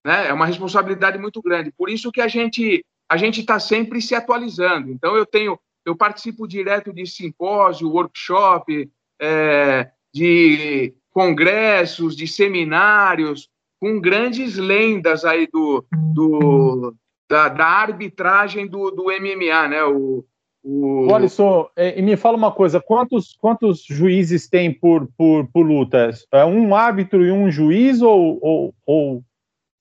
[0.04, 0.28] né?
[0.28, 1.70] É uma responsabilidade muito grande.
[1.70, 4.90] Por isso que a gente a gente está sempre se atualizando.
[4.90, 13.48] Então eu tenho eu participo direto de simpósio, workshop, é, de congressos, de seminários,
[13.80, 15.84] com grandes lendas aí do,
[16.14, 16.94] do
[17.28, 19.84] da, da, arbitragem do, do MMA, né?
[19.84, 20.24] O,
[20.64, 21.12] o...
[21.14, 26.10] Alisson, é, e me fala uma coisa: quantos, quantos juízes tem por, por, por luta?
[26.30, 29.24] É um árbitro e um juiz ou, ou, ou...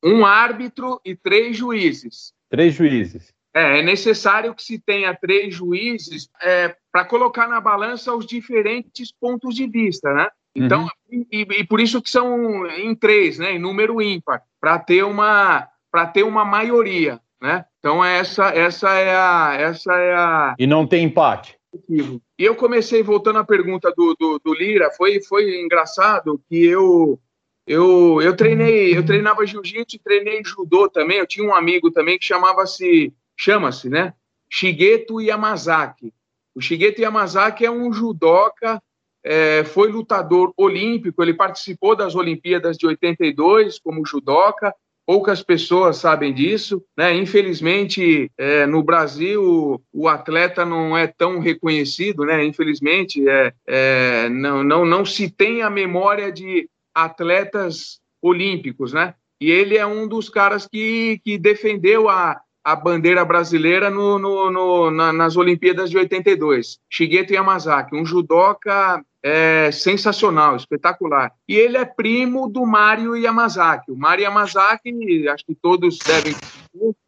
[0.04, 2.34] Um árbitro e três juízes.
[2.50, 3.32] Três juízes.
[3.54, 9.12] É, é necessário que se tenha três juízes é, para colocar na balança os diferentes
[9.12, 10.28] pontos de vista, né?
[10.56, 11.26] Então, uhum.
[11.32, 13.54] e, e, por isso que são em três, né?
[13.54, 17.66] Em número ímpar, para ter uma para ter uma maioria, né?
[17.80, 21.58] Então essa essa é a essa é a e não tem empate.
[21.90, 27.20] E eu comecei voltando à pergunta do, do, do Lira, foi foi engraçado que eu
[27.66, 31.20] eu, eu treinei, eu treinava jiu-jitsu, treinei judô também.
[31.20, 34.14] Eu tinha um amigo também que chamava-se chama-se, né?
[34.50, 36.14] Shigeto Yamazaki.
[36.54, 38.82] O Shigeto Yamazaki é um judoca,
[39.24, 44.76] é, foi lutador olímpico, ele participou das Olimpíadas de 82 como judoca,
[45.12, 47.14] poucas pessoas sabem disso, né?
[47.14, 52.46] Infelizmente, é, no Brasil, o atleta não é tão reconhecido, né?
[52.46, 59.14] Infelizmente, é, é, não, não, não se tem a memória de atletas olímpicos, né?
[59.42, 64.50] E ele é um dos caras que, que defendeu a, a bandeira brasileira no, no,
[64.50, 66.80] no, na, nas Olimpíadas de 82.
[66.90, 71.32] Shigeto Yamazaki, um judoca é sensacional, espetacular.
[71.48, 73.92] E ele é primo do Mario Yamazaki.
[73.92, 76.36] O Mario Yamazaki, acho que todos devem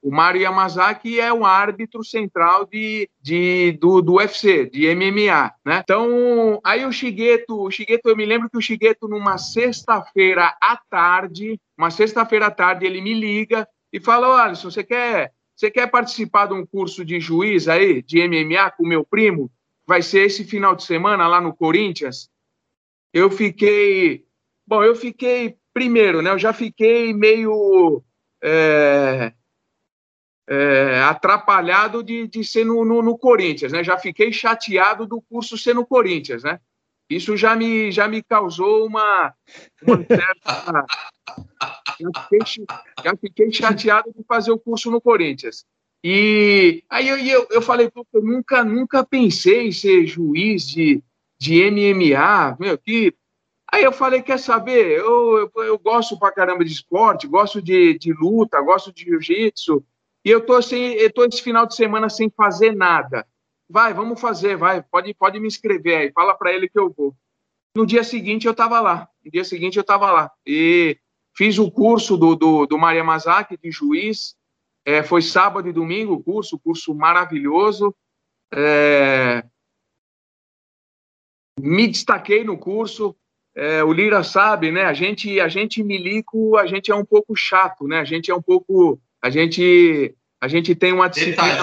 [0.01, 5.81] o Mario Yamazaki é o árbitro central de, de, do, do UFC, de MMA, né?
[5.81, 10.77] Então, aí o Shigeto, o Shigeto, eu me lembro que o Shigeto, numa sexta-feira à
[10.89, 15.87] tarde, uma sexta-feira à tarde, ele me liga e fala, olha, você quer, você quer
[15.89, 19.49] participar de um curso de juiz aí, de MMA, com meu primo?
[19.85, 22.29] Vai ser esse final de semana lá no Corinthians.
[23.13, 24.25] Eu fiquei.
[24.65, 25.57] Bom, eu fiquei.
[25.73, 26.31] Primeiro, né?
[26.31, 28.03] Eu já fiquei meio.
[28.43, 29.33] É,
[30.47, 33.83] é, atrapalhado de, de ser no, no, no, Corinthians, né?
[33.83, 36.59] Já fiquei chateado do curso ser no Corinthians, né?
[37.09, 39.33] Isso já me, já me causou uma,
[39.81, 40.85] uma certa.
[41.99, 42.65] já, fiquei,
[43.03, 45.65] já fiquei chateado de fazer o curso no Corinthians.
[46.03, 51.01] E aí eu, eu, eu falei, eu nunca, nunca pensei em ser juiz de,
[51.39, 53.15] de MMA, meu, que...
[53.71, 57.97] Aí eu falei, quer saber, eu, eu, eu gosto pra caramba de esporte, gosto de,
[57.97, 59.83] de luta, gosto de jiu-jitsu,
[60.23, 63.25] e eu tô, assim, eu tô esse final de semana sem fazer nada.
[63.67, 67.15] Vai, vamos fazer, vai, pode, pode me inscrever aí, fala para ele que eu vou.
[67.75, 70.95] No dia seguinte eu estava lá, no dia seguinte eu estava lá, e
[71.35, 74.35] fiz o curso do, do, do Maria Mazaki, de juiz,
[74.85, 77.95] é, foi sábado e domingo o curso, curso maravilhoso.
[78.53, 79.43] É,
[81.59, 83.15] me destaquei no curso.
[83.55, 84.83] É, o Lira sabe, né?
[84.83, 87.99] A gente, a gente milico, a gente é um pouco chato, né?
[87.99, 91.61] A gente é um pouco, a gente, a gente tem uma disciplina.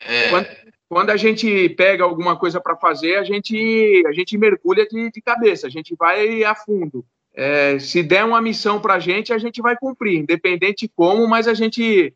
[0.00, 0.28] É.
[0.28, 0.48] Quando,
[0.88, 5.22] quando, a gente pega alguma coisa para fazer, a gente, a gente mergulha de, de
[5.22, 7.04] cabeça, a gente vai a fundo.
[7.34, 11.48] É, se der uma missão para a gente, a gente vai cumprir, independente como, mas
[11.48, 12.14] a gente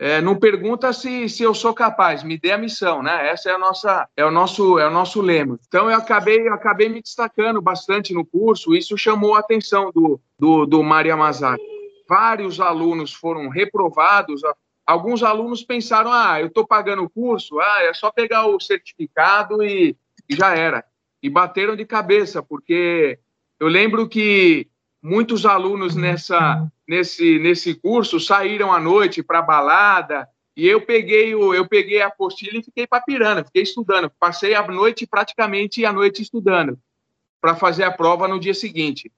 [0.00, 3.28] é, não pergunta se, se eu sou capaz, me dê a missão, né?
[3.28, 5.58] Essa é a nossa, é o nosso, é o nosso lema.
[5.68, 8.74] Então eu acabei, eu acabei me destacando bastante no curso.
[8.74, 11.62] Isso chamou a atenção do do, do Maria Mazaki.
[12.08, 14.40] Vários alunos foram reprovados.
[14.86, 19.62] Alguns alunos pensaram: ah, eu estou pagando o curso, ah, é só pegar o certificado
[19.62, 19.94] e,
[20.28, 20.82] e já era.
[21.22, 23.18] E bateram de cabeça, porque
[23.60, 24.66] eu lembro que
[25.02, 31.54] muitos alunos nessa nesse, nesse curso saíram à noite para balada e eu peguei o
[31.54, 36.20] eu peguei a apostila e fiquei papirando, fiquei estudando, passei a noite praticamente a noite
[36.20, 36.76] estudando
[37.40, 39.10] para fazer a prova no dia seguinte.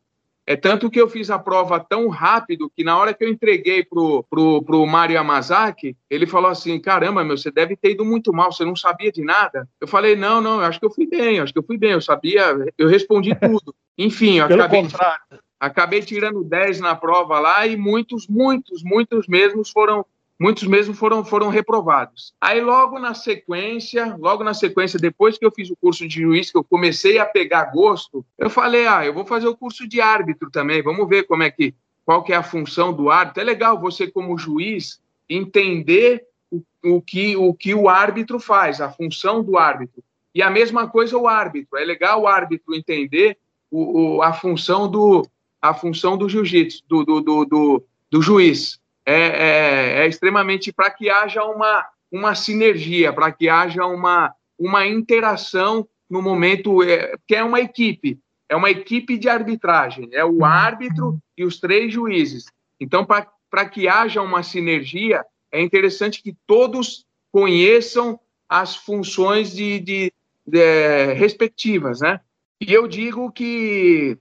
[0.46, 3.82] É tanto que eu fiz a prova tão rápido que na hora que eu entreguei
[3.84, 8.32] pro, pro, pro Mário Yamazaki, ele falou assim: caramba, meu, você deve ter ido muito
[8.32, 9.68] mal, você não sabia de nada.
[9.80, 11.78] Eu falei: não, não, eu acho que eu fui bem, eu acho que eu fui
[11.78, 13.74] bem, eu sabia, eu respondi tudo.
[13.96, 14.82] Enfim, eu Pelo acabei.
[14.82, 15.22] Contrário
[15.62, 20.04] acabei tirando 10 na prova lá e muitos, muitos, muitos mesmos foram
[20.36, 22.34] muitos mesmo foram, foram reprovados.
[22.40, 26.50] Aí logo na sequência, logo na sequência, depois que eu fiz o curso de juiz,
[26.50, 30.00] que eu comecei a pegar gosto, eu falei, ah, eu vou fazer o curso de
[30.00, 31.72] árbitro também, vamos ver como é que,
[32.04, 33.40] qual que é a função do árbitro.
[33.40, 38.90] É legal você como juiz entender o, o, que, o que o árbitro faz, a
[38.90, 40.02] função do árbitro.
[40.34, 43.38] E a mesma coisa o árbitro, é legal o árbitro entender
[43.70, 45.24] o, o a função do,
[45.62, 48.80] a função do jiu-jitsu, do, do, do, do, do juiz.
[49.06, 54.86] É, é, é extremamente para que haja uma, uma sinergia, para que haja uma, uma
[54.86, 60.44] interação no momento, é, que é uma equipe, é uma equipe de arbitragem, é o
[60.44, 62.44] árbitro e os três juízes.
[62.78, 70.12] Então, para que haja uma sinergia, é interessante que todos conheçam as funções de, de,
[70.46, 72.20] de respectivas, né?
[72.60, 74.18] E eu digo que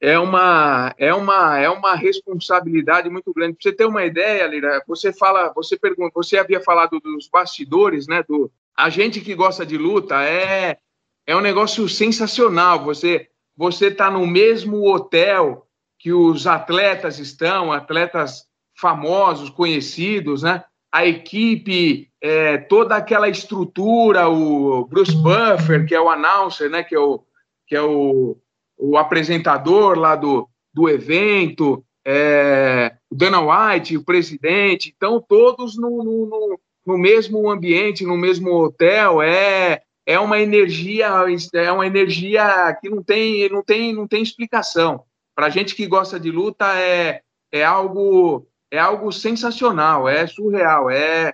[0.00, 3.54] é uma é uma é uma responsabilidade muito grande.
[3.54, 8.06] Para você ter uma ideia, Lira, você fala, você pergunta, você havia falado dos bastidores,
[8.06, 8.22] né?
[8.28, 10.78] Do a gente que gosta de luta é
[11.26, 12.84] é um negócio sensacional.
[12.84, 15.66] Você você está no mesmo hotel
[15.98, 18.44] que os atletas estão, atletas
[18.78, 20.64] famosos, conhecidos, né?
[20.92, 26.82] A equipe, é, toda aquela estrutura, o Bruce Buffer, que é o announcer, né?
[26.82, 27.24] Que é o
[27.66, 28.36] que é o
[28.76, 36.04] o apresentador lá do, do evento, é, o Dana White, o presidente, então todos no,
[36.04, 41.08] no, no, mesmo ambiente, no mesmo hotel, é, é uma energia,
[41.54, 45.04] é uma energia que não tem, não tem, não tem explicação.
[45.34, 51.32] Para gente que gosta de luta é, é algo é algo sensacional, é surreal, é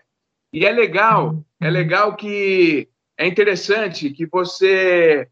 [0.53, 5.26] e é legal, é legal que é interessante que você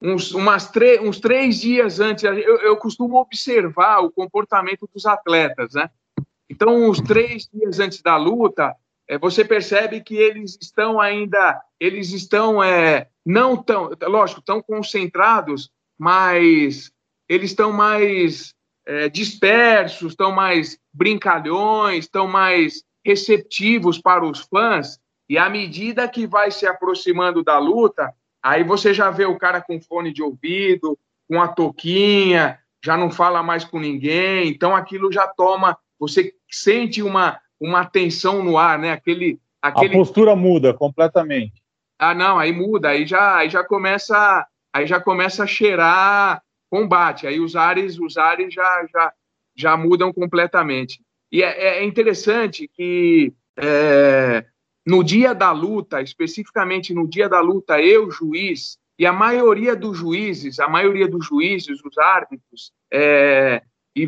[0.00, 0.70] uns, umas
[1.02, 5.90] uns três dias antes, eu, eu costumo observar o comportamento dos atletas, né?
[6.48, 8.74] Então, uns três dias antes da luta,
[9.08, 15.70] é, você percebe que eles estão ainda eles estão é, não tão, lógico, tão concentrados,
[15.98, 16.90] mas
[17.28, 18.54] eles estão mais
[18.86, 24.98] é, dispersos, estão mais brincalhões, estão mais receptivos para os fãs.
[25.28, 28.12] E à medida que vai se aproximando da luta,
[28.42, 33.10] aí você já vê o cara com fone de ouvido, com a toquinha, já não
[33.10, 34.48] fala mais com ninguém.
[34.48, 38.92] Então aquilo já toma, você sente uma uma tensão no ar, né?
[38.92, 39.94] Aquele, aquele...
[39.94, 41.62] A postura muda completamente.
[41.98, 47.26] Ah, não, aí muda, aí já, aí já começa, aí já começa a cheirar combate.
[47.26, 49.12] Aí os ares, os ares já, já,
[49.56, 51.00] já mudam completamente.
[51.32, 54.44] E é, é interessante que é,
[54.88, 59.98] no dia da luta, especificamente no dia da luta, eu, juiz, e a maioria dos
[59.98, 63.62] juízes, a maioria dos juízes, os árbitros, é,
[63.94, 64.06] e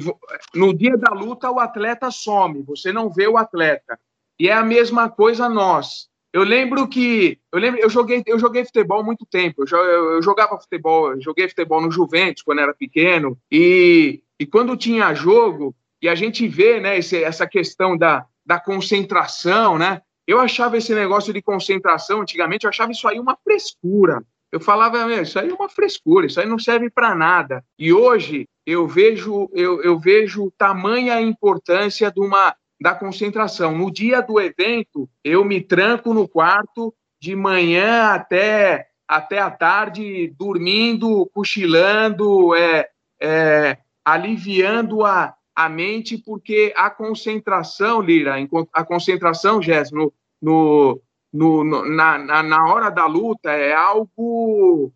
[0.55, 4.01] no dia da luta o atleta some, você não vê o atleta.
[4.39, 6.09] E é a mesma coisa nós.
[6.33, 9.65] Eu lembro que eu lembro, eu joguei, eu joguei futebol há muito tempo.
[9.71, 14.79] Eu, eu jogava futebol, eu joguei futebol no Juventus quando era pequeno e, e quando
[14.79, 20.01] tinha jogo e a gente vê, né, esse, essa questão da, da concentração, né?
[20.31, 24.23] Eu achava esse negócio de concentração antigamente, eu achava isso aí uma frescura.
[24.53, 27.65] Eu falava, isso aí é uma frescura, isso aí não serve para nada.
[27.77, 33.77] E hoje eu vejo eu, eu vejo tamanha importância de uma da concentração.
[33.77, 40.33] No dia do evento, eu me tranco no quarto de manhã até até a tarde,
[40.39, 42.89] dormindo, cochilando, é,
[43.21, 48.37] é, aliviando a, a mente, porque a concentração, Lira,
[48.73, 49.99] a concentração, Jéssica,
[50.41, 51.01] no,
[51.33, 54.93] no, na, na, na hora da luta é algo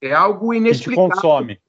[0.00, 1.08] é algo inexplicável.
[1.08, 1.60] Que consome.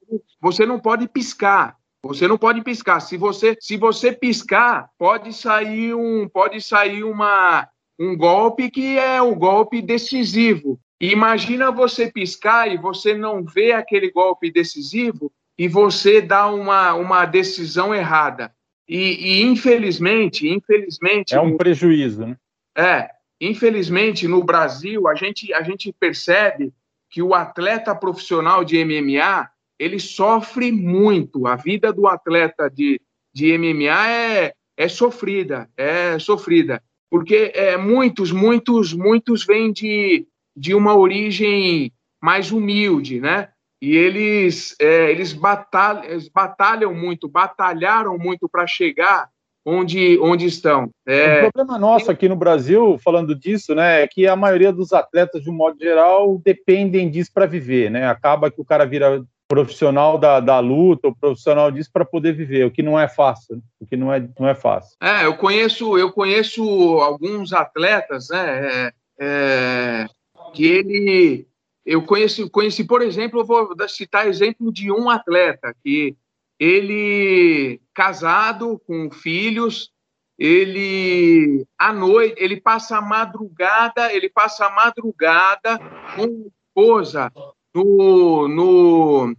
[0.41, 1.77] Você não pode piscar.
[2.03, 2.99] Você não pode piscar.
[2.99, 7.67] Se você, se você piscar, pode sair um, pode sair uma,
[7.99, 10.79] um golpe que é o um golpe decisivo.
[11.01, 17.25] Imagina você piscar e você não vê aquele golpe decisivo e você dá uma, uma
[17.25, 18.53] decisão errada.
[18.87, 22.37] E, e infelizmente, infelizmente é um prejuízo, né?
[22.77, 23.09] É,
[23.39, 26.73] infelizmente no Brasil a gente a gente percebe
[27.09, 29.49] que o atleta profissional de MMA
[29.79, 31.47] ele sofre muito.
[31.47, 33.01] A vida do atleta de,
[33.33, 36.81] de MMA é, é sofrida, é sofrida.
[37.09, 43.49] Porque é, muitos, muitos, muitos vêm de, de uma origem mais humilde, né?
[43.81, 49.29] E eles, é, eles, batalham, eles batalham muito, batalharam muito para chegar
[49.65, 50.89] onde, onde estão.
[51.05, 51.39] É...
[51.39, 55.43] O problema nosso aqui no Brasil, falando disso, né, é que a maioria dos atletas,
[55.43, 58.07] de um modo geral, dependem disso para viver, né?
[58.07, 62.65] Acaba que o cara vira profissional da, da luta, o profissional disso para poder viver,
[62.65, 64.95] o que não é fácil, o que não é, não é fácil.
[65.01, 66.63] É, eu conheço, eu conheço
[66.99, 70.05] alguns atletas, né, é, é,
[70.53, 71.47] que ele,
[71.85, 76.15] eu conheci, conheci, por exemplo, eu vou citar exemplo de um atleta que
[76.59, 79.91] ele casado com filhos,
[80.37, 85.79] ele à noite, ele passa a madrugada, ele passa a madrugada
[86.15, 87.31] com a esposa
[87.73, 89.35] no, no,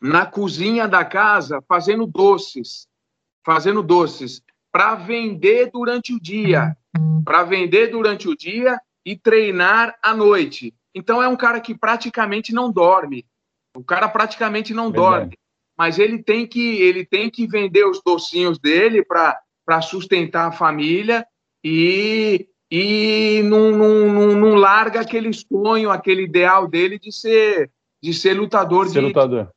[0.00, 2.86] na cozinha da casa fazendo doces,
[3.44, 4.42] fazendo doces
[4.72, 6.76] para vender durante o dia,
[7.24, 10.74] para vender durante o dia e treinar à noite.
[10.94, 13.26] Então é um cara que praticamente não dorme.
[13.76, 15.20] O cara praticamente não Verdade.
[15.20, 15.38] dorme,
[15.80, 20.52] mas ele tem que ele tem que vender os docinhos dele para para sustentar a
[20.52, 21.26] família
[21.64, 27.70] e e não, não, não, larga aquele sonho, aquele ideal dele de ser,
[28.00, 28.88] de ser lutador.
[28.88, 29.06] Ser de...
[29.06, 29.50] lutador.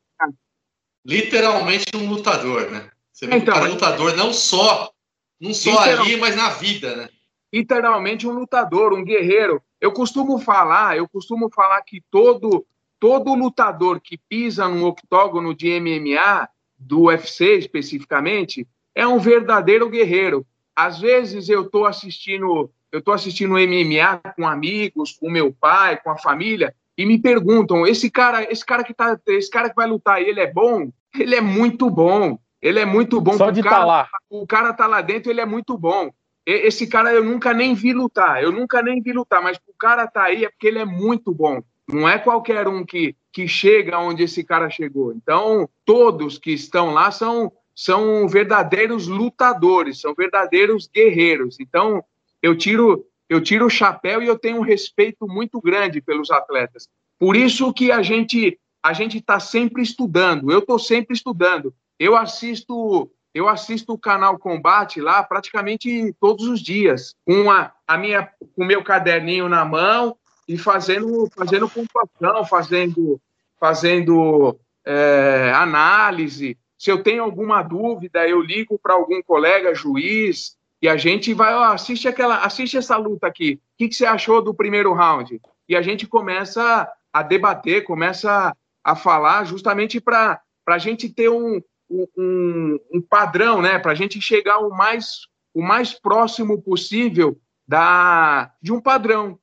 [1.06, 2.90] Literalmente um lutador, né?
[3.12, 4.90] Você vê então, um cara lutador não só,
[5.38, 7.08] não só ali, mas na vida, né?
[7.52, 9.62] Literalmente um lutador, um guerreiro.
[9.78, 12.66] Eu costumo falar, eu costumo falar que todo
[13.04, 16.48] todo lutador que pisa num octógono de MMA,
[16.78, 20.46] do UFC especificamente, é um verdadeiro guerreiro.
[20.74, 26.10] Às vezes eu estou assistindo eu estou assistindo MMA com amigos, com meu pai, com
[26.10, 29.86] a família, e me perguntam: esse cara, esse cara que tá, esse cara que vai
[29.86, 30.90] lutar, ele é bom?
[31.14, 32.38] Ele é muito bom.
[32.62, 33.34] Ele é muito bom.
[33.34, 34.08] Só de estar tá lá.
[34.30, 36.10] O cara tá lá dentro, ele é muito bom.
[36.46, 40.06] Esse cara eu nunca nem vi lutar, eu nunca nem vi lutar, mas o cara
[40.06, 41.62] tá aí é porque ele é muito bom.
[41.88, 45.12] Não é qualquer um que, que chega onde esse cara chegou.
[45.12, 51.58] Então, todos que estão lá são, são verdadeiros lutadores, são verdadeiros guerreiros.
[51.60, 52.02] Então,
[52.42, 56.88] eu tiro eu tiro o chapéu e eu tenho um respeito muito grande pelos atletas.
[57.18, 60.52] Por isso que a gente a gente está sempre estudando.
[60.52, 61.74] Eu estou sempre estudando.
[61.98, 67.98] Eu assisto eu assisto o canal Combate lá praticamente todos os dias, com a, a
[67.98, 70.16] minha com o meu caderninho na mão
[70.46, 73.20] e fazendo, fazendo pontuação, fazendo,
[73.58, 76.56] fazendo é, análise.
[76.78, 81.54] Se eu tenho alguma dúvida, eu ligo para algum colega juiz e a gente vai,
[81.54, 83.54] ó, assiste aquela, assiste essa luta aqui.
[83.54, 85.40] O que, que você achou do primeiro round?
[85.68, 91.62] E a gente começa a debater, começa a falar justamente para a gente ter um,
[91.90, 93.78] um, um padrão, né?
[93.78, 99.38] Para a gente chegar o mais, o mais próximo possível da, de um padrão,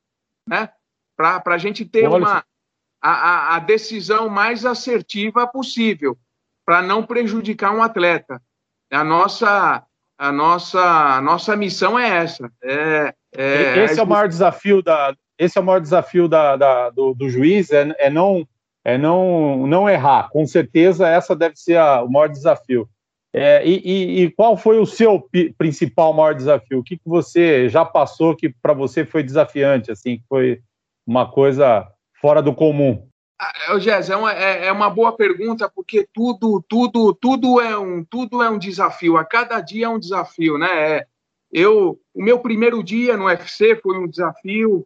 [0.48, 0.70] né?
[1.40, 2.44] Para a gente ter uma,
[3.02, 6.18] a, a decisão mais assertiva possível,
[6.66, 8.42] para não prejudicar um atleta.
[8.92, 9.84] A nossa,
[10.18, 10.82] a nossa,
[11.18, 12.52] a nossa missão é essa.
[12.64, 16.90] É, é esse é o maior desafio da, esse é o maior desafio da, da
[16.92, 18.48] do, do, juiz, é, é, não
[18.86, 20.30] é não não errar.
[20.30, 22.88] Com certeza essa deve ser a, o maior desafio.
[23.34, 25.26] É, e, e, e, qual foi o seu
[25.58, 26.80] principal maior desafio?
[26.80, 30.62] O que, que você já passou que para você foi desafiante, assim, que foi
[31.06, 31.88] uma coisa
[32.20, 33.08] fora do comum?
[33.40, 38.04] Ah, Gés, é uma, é, é uma boa pergunta porque tudo tudo tudo é um
[38.04, 39.18] tudo é um desafio.
[39.18, 40.98] A cada dia é um desafio, né?
[40.98, 41.08] É,
[41.52, 44.86] eu o meu primeiro dia no UFC foi um desafio.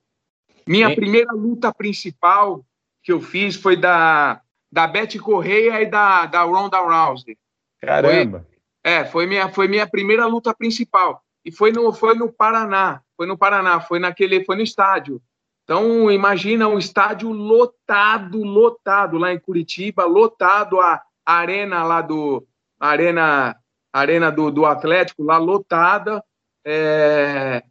[0.66, 0.96] Minha Sim.
[0.96, 2.66] primeira luta principal
[3.04, 4.42] que eu fiz foi da
[4.72, 7.38] da Betty Correia e da da Ronda Rousey.
[7.82, 8.40] Caramba.
[8.40, 13.02] Foi, é, foi minha foi minha primeira luta principal e foi no foi no Paraná,
[13.18, 15.22] foi no Paraná, foi naquele foi no estádio.
[15.66, 22.48] Então, imagina um estádio lotado, lotado lá em Curitiba, lotado a arena lá do
[22.80, 23.58] arena
[23.92, 26.24] arena do, do Atlético lá lotada.
[26.64, 27.64] É,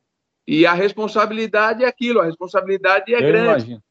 [0.46, 3.46] e a responsabilidade é aquilo, a responsabilidade é Eu grande.
[3.46, 3.82] Imagino.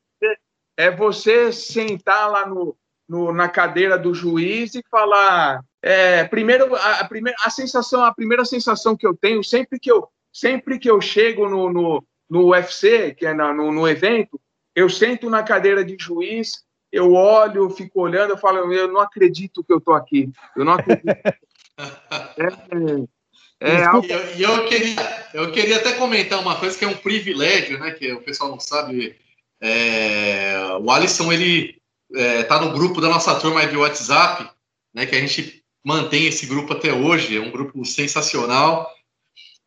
[0.76, 2.76] É você sentar lá no,
[3.08, 5.64] no, na cadeira do juiz e falar.
[5.82, 9.92] É, primeiro, a, a, primeira, a sensação, a primeira sensação que eu tenho sempre que
[9.92, 14.40] eu sempre que eu chego no, no no UFC, que é no, no evento,
[14.76, 19.64] eu sento na cadeira de juiz, eu olho, fico olhando, eu falo, eu não acredito
[19.64, 20.32] que eu estou aqui.
[20.56, 21.08] Eu não acredito.
[23.60, 24.06] é, é, algo...
[24.06, 27.92] E eu, eu, queria, eu queria até comentar uma coisa que é um privilégio, né?
[27.92, 29.16] Que o pessoal não sabe.
[29.60, 34.50] É, o Alisson, ele está é, no grupo da nossa turma de WhatsApp,
[34.94, 35.08] né?
[35.08, 37.38] Que a gente mantém esse grupo até hoje.
[37.38, 38.88] É um grupo sensacional.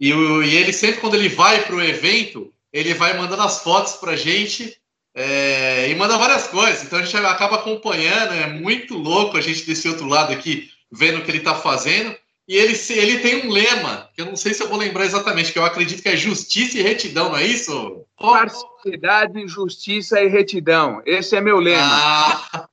[0.00, 3.94] E, e ele sempre, quando ele vai para o evento, ele vai mandando as fotos
[3.94, 4.76] para a gente
[5.14, 6.84] é, e manda várias coisas.
[6.84, 11.18] Então a gente acaba acompanhando, é muito louco a gente desse outro lado aqui, vendo
[11.18, 12.14] o que ele está fazendo.
[12.48, 15.52] E ele, ele tem um lema, que eu não sei se eu vou lembrar exatamente,
[15.52, 18.04] que eu acredito que é justiça e retidão, não é isso?
[18.20, 21.02] Imparcialidade, justiça e retidão.
[21.04, 21.82] Esse é meu lema.
[21.82, 22.68] Ah,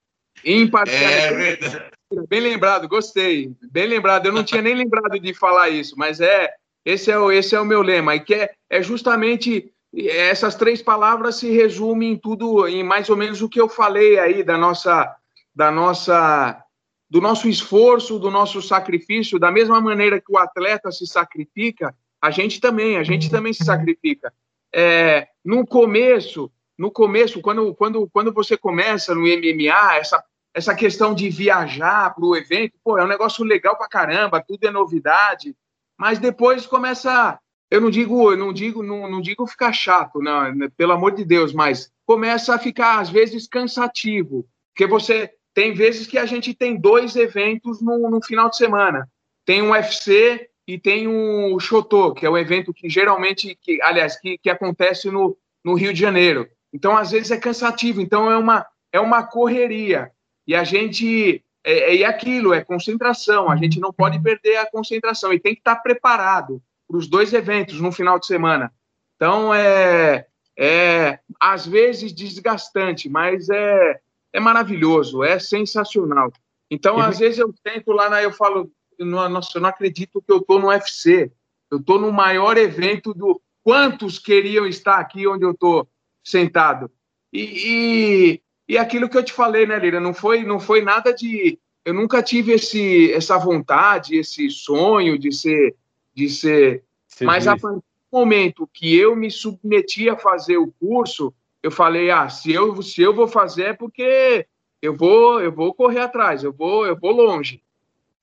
[0.46, 1.26] Imparcialidade.
[1.26, 1.94] É verdade.
[2.30, 3.52] Bem lembrado, gostei.
[3.72, 4.28] Bem lembrado.
[4.28, 6.54] Eu não tinha nem lembrado de falar isso, mas é
[6.86, 10.82] esse é, o, esse é o meu lema, e que é, é justamente essas três
[10.82, 14.58] palavras se resumem em tudo, em mais ou menos o que eu falei aí da
[14.58, 15.16] nossa,
[15.54, 16.64] da nossa,
[17.10, 22.32] do nosso esforço, do nosso sacrifício, da mesma maneira que o atleta se sacrifica, a
[22.32, 24.34] gente também, a gente também se sacrifica.
[24.74, 30.24] É, no começo, no começo, quando, quando, quando você começa no MMA, essa,
[30.54, 34.66] essa questão de viajar para o evento, pô, é um negócio legal para caramba, tudo
[34.66, 35.56] é novidade,
[36.04, 37.40] mas depois começa,
[37.72, 41.14] eu não digo, eu não digo, não, não digo ficar chato, não, né, pelo amor
[41.14, 46.26] de Deus, mas começa a ficar às vezes cansativo, porque você tem vezes que a
[46.26, 49.10] gente tem dois eventos no, no final de semana,
[49.46, 54.20] tem um UFC e tem um Chotô, que é um evento que geralmente, que, aliás,
[54.20, 56.50] que, que acontece no, no Rio de Janeiro.
[56.74, 60.12] Então, às vezes é cansativo, então é uma, é uma correria.
[60.46, 63.50] E a gente é, é aquilo, é concentração.
[63.50, 67.34] A gente não pode perder a concentração e tem que estar preparado para os dois
[67.34, 68.74] eventos no final de semana.
[69.16, 74.00] Então é, é às vezes desgastante, mas é,
[74.34, 76.32] é maravilhoso, é sensacional.
[76.70, 80.38] Então às vezes eu tento lá, na, eu falo, nossa, eu não acredito que eu
[80.38, 81.32] estou no UFC.
[81.72, 83.42] Eu estou no maior evento do.
[83.64, 85.88] Quantos queriam estar aqui onde eu estou
[86.24, 86.92] sentado?
[87.32, 91.60] E, e aquilo que eu te falei, né, Lira, não foi, não foi nada de.
[91.84, 95.76] Eu nunca tive esse, essa vontade, esse sonho de ser.
[96.16, 96.84] De ser
[97.22, 102.10] mas a partir do momento que eu me submeti a fazer o curso, eu falei:
[102.10, 104.46] ah, se eu, se eu vou fazer é porque
[104.82, 107.62] eu vou, eu vou correr atrás, eu vou, eu vou longe.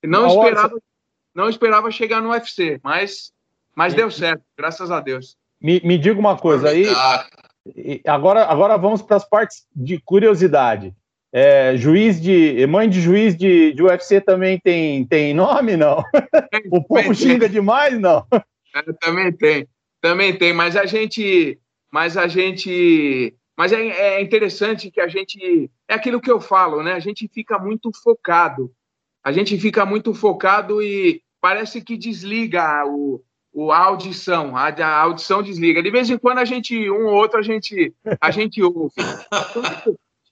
[0.02, 0.80] Não esperava,
[1.34, 3.32] não esperava chegar no UFC, mas,
[3.74, 5.36] mas deu certo, graças a Deus.
[5.60, 6.86] Me, me diga uma coisa aí.
[8.06, 10.94] Agora, agora vamos para as partes de curiosidade.
[11.32, 12.66] É, juiz de.
[12.66, 16.02] Mãe de juiz de, de UFC também tem, tem nome, não?
[16.72, 18.26] o povo xinga demais, não?
[18.74, 19.68] É, também tem,
[20.00, 21.58] também tem, mas a gente.
[21.92, 23.34] Mas a gente.
[23.56, 25.70] Mas é, é interessante que a gente.
[25.88, 26.94] É aquilo que eu falo, né?
[26.94, 28.72] A gente fica muito focado.
[29.22, 33.22] A gente fica muito focado e parece que desliga o,
[33.52, 34.56] o, a audição.
[34.56, 35.82] A, a audição desliga.
[35.82, 38.94] De vez em quando a gente, um ou outro, a gente, a gente ouve.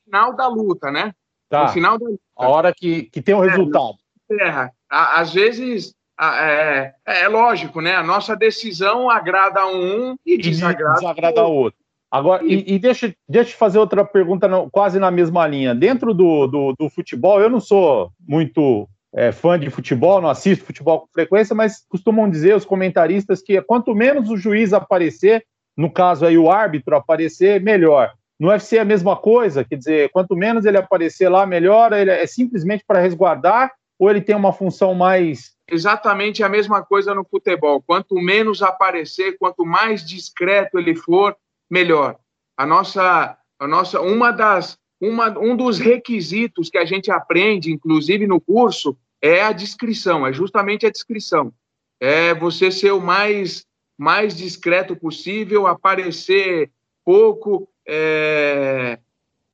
[0.05, 1.13] Final da luta, né?
[1.49, 1.65] Tá.
[1.65, 2.23] No final da luta.
[2.37, 3.97] A hora que, que tem o um é, resultado.
[4.31, 7.95] É, às vezes é, é, lógico, né?
[7.95, 11.79] A nossa decisão agrada a um e, e desagrada, desagrada ao outro.
[12.11, 15.75] Agora, e, e, deixa, deixa eu fazer outra pergunta no, quase na mesma linha.
[15.75, 20.65] Dentro do, do, do futebol, eu não sou muito é, fã de futebol, não assisto
[20.65, 25.45] futebol com frequência, mas costumam dizer os comentaristas que quanto menos o juiz aparecer,
[25.77, 28.13] no caso aí o árbitro aparecer, melhor.
[28.39, 31.93] No UFC é a mesma coisa, quer dizer, quanto menos ele aparecer lá, melhor.
[31.93, 37.15] Ele é simplesmente para resguardar ou ele tem uma função mais exatamente a mesma coisa
[37.15, 37.83] no futebol.
[37.83, 41.37] Quanto menos aparecer, quanto mais discreto ele for,
[41.71, 42.17] melhor.
[42.57, 48.27] A nossa, a nossa, uma das, uma, um dos requisitos que a gente aprende, inclusive
[48.27, 50.27] no curso, é a descrição.
[50.27, 51.53] É justamente a descrição.
[52.01, 56.71] É você ser o mais, mais discreto possível, aparecer
[57.05, 58.99] pouco, é,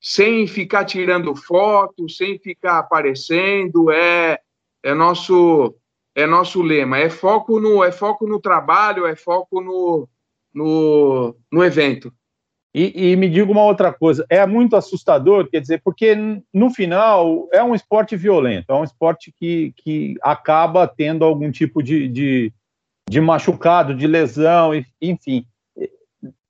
[0.01, 3.90] sem ficar tirando foto, sem ficar aparecendo.
[3.90, 4.38] É,
[4.82, 5.74] é nosso
[6.14, 6.99] é nosso lema.
[6.99, 10.09] É foco no, é foco no trabalho, é foco no,
[10.53, 12.12] no, no evento.
[12.75, 16.16] E, e, me diga uma outra coisa, é muito assustador, quer dizer, porque
[16.53, 21.81] no final é um esporte violento, é um esporte que, que acaba tendo algum tipo
[21.81, 22.53] de, de,
[23.09, 25.47] de machucado, de lesão, enfim.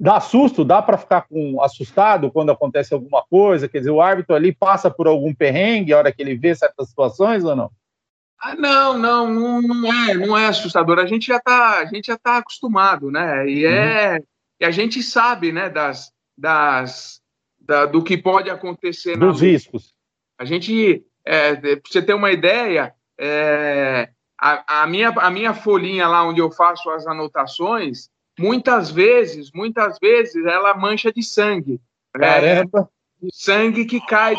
[0.01, 4.35] Dá susto, dá para ficar com, assustado quando acontece alguma coisa, quer dizer, o árbitro
[4.35, 7.71] ali passa por algum perrengue a hora que ele vê certas situações ou não?
[8.41, 10.99] Ah, não, não, não, é, não é assustador.
[10.99, 13.47] A gente já está, a gente já tá acostumado, né?
[13.49, 14.25] E é, uhum.
[14.61, 17.21] e a gente sabe, né, das, das,
[17.59, 19.17] da, do que pode acontecer.
[19.17, 19.95] Dos riscos.
[20.39, 24.11] A gente, é, para você ter uma ideia, é,
[24.41, 28.09] a, a, minha, a minha folhinha lá onde eu faço as anotações,
[28.39, 31.81] muitas vezes, muitas vezes ela mancha de sangue.
[32.17, 32.27] Né?
[32.27, 32.91] Caramba!
[33.23, 34.37] É, de sangue que cai.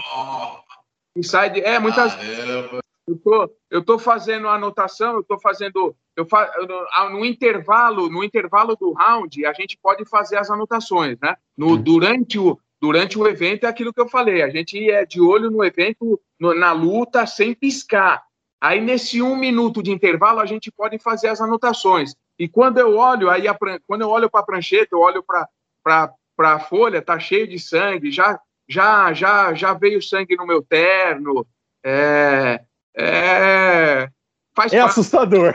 [1.16, 2.85] Que sai de, é, muitas Caramba.
[3.08, 8.24] Eu tô, eu tô fazendo anotação, eu tô fazendo, eu fa, no, no, intervalo, no
[8.24, 11.36] intervalo do round, a gente pode fazer as anotações, né?
[11.56, 15.20] No, durante o durante o evento é aquilo que eu falei, a gente é de
[15.20, 18.24] olho no evento, no, na luta, sem piscar.
[18.62, 22.16] Aí nesse um minuto de intervalo a gente pode fazer as anotações.
[22.38, 26.14] E quando eu olho, aí a, quando eu olho para a prancheta, eu olho para
[26.40, 31.46] a folha, tá cheio de sangue, já já já já veio sangue no meu terno.
[31.84, 32.62] É,
[32.98, 34.08] é,
[34.56, 35.54] faz é assustador.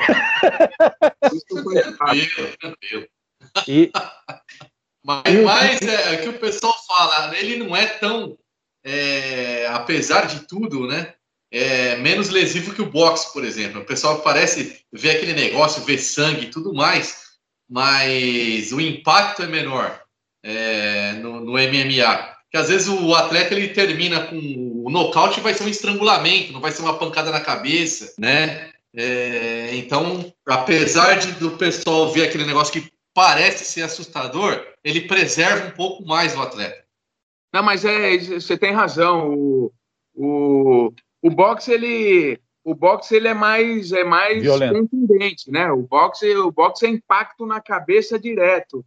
[3.67, 3.91] e...
[5.03, 8.37] Mas, mas é, é que o pessoal fala, ele não é tão,
[8.85, 11.15] é, apesar de tudo, né?
[11.51, 13.81] É menos lesivo que o boxe, por exemplo.
[13.81, 17.31] O pessoal parece ver aquele negócio, ver sangue e tudo mais,
[17.67, 20.03] mas o impacto é menor
[20.45, 24.37] é, no, no MMA que às vezes o atleta ele termina com
[24.85, 28.71] o nocaute vai ser um estrangulamento, não vai ser uma pancada na cabeça, né?
[28.95, 35.69] É, então, apesar de, do pessoal ver aquele negócio que parece ser assustador, ele preserva
[35.69, 36.85] um pouco mais o atleta.
[37.53, 39.33] Não, mas é, você tem razão.
[39.33, 39.73] O,
[40.15, 45.71] o, o boxe ele o boxe ele é mais é mais contundente, né?
[45.73, 48.85] O boxe o boxe é impacto na cabeça direto.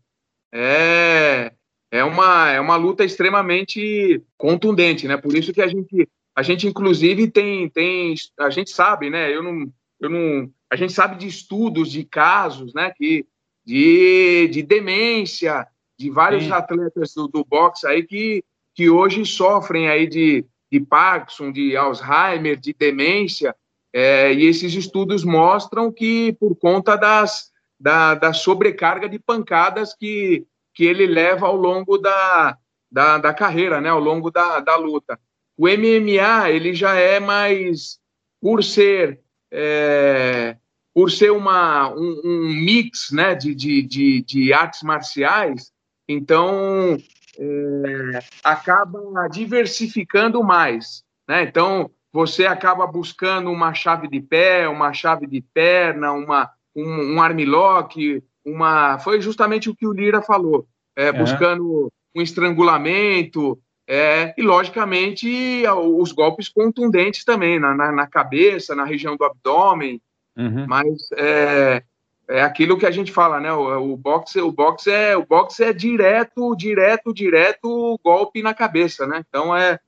[0.52, 1.52] É
[1.94, 5.16] é uma, é uma luta extremamente contundente, né?
[5.16, 9.32] Por isso que a gente, a gente inclusive tem, tem a gente sabe, né?
[9.32, 12.92] Eu não, eu não, a gente sabe de estudos, de casos, né?
[12.98, 13.28] Que
[13.64, 16.52] de, de demência, de vários Sim.
[16.52, 22.60] atletas do, do boxe aí que, que hoje sofrem aí de, de Parkinson, de Alzheimer,
[22.60, 23.56] de demência,
[23.94, 30.48] é, e esses estudos mostram que por conta das, da, da sobrecarga de pancadas que
[30.74, 32.58] que ele leva ao longo da,
[32.92, 35.20] da, da carreira, né, ao longo da, da luta.
[35.58, 38.00] O MMA ele já é mais
[38.42, 39.22] por ser
[39.52, 40.58] é,
[40.94, 45.72] por ser uma, um, um, mix né, de, de, de, de artes marciais,
[46.08, 46.98] então
[47.38, 51.04] é, acaba diversificando mais.
[51.28, 51.44] Né?
[51.44, 57.22] Então você acaba buscando uma chave de pé, uma chave de perna, uma, um, um
[57.22, 59.00] armlock, uma.
[59.00, 66.12] Foi justamente o que o Lira falou, é, buscando um estrangulamento, é, e logicamente os
[66.12, 70.02] golpes contundentes também, na, na, na, cabeça, na região do abdômen.
[70.38, 70.66] Uhum.
[70.68, 71.84] Mas é,
[72.30, 73.52] é aquilo que a gente fala, né?
[73.54, 79.06] O, o boxe, o boxe é, o boxe é direto, direto, direto golpe na cabeça,
[79.06, 79.24] né?
[79.28, 79.80] Então é.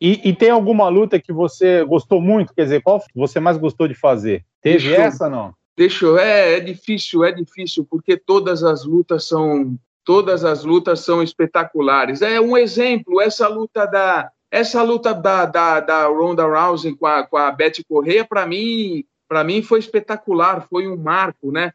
[0.00, 2.54] E, e, tem alguma luta que você gostou muito?
[2.54, 4.44] Quer dizer, qual você mais gostou de fazer?
[4.62, 5.52] Teve deixa essa não?
[5.78, 11.00] Deixa eu, é, é difícil, é difícil, porque todas as lutas são todas as lutas
[11.00, 12.20] são espetaculares.
[12.20, 17.22] É um exemplo, essa luta da essa luta da, da, da Ronda Rousey com a,
[17.22, 21.72] com a Betty Correia, para mim, para mim foi espetacular, foi um marco, né?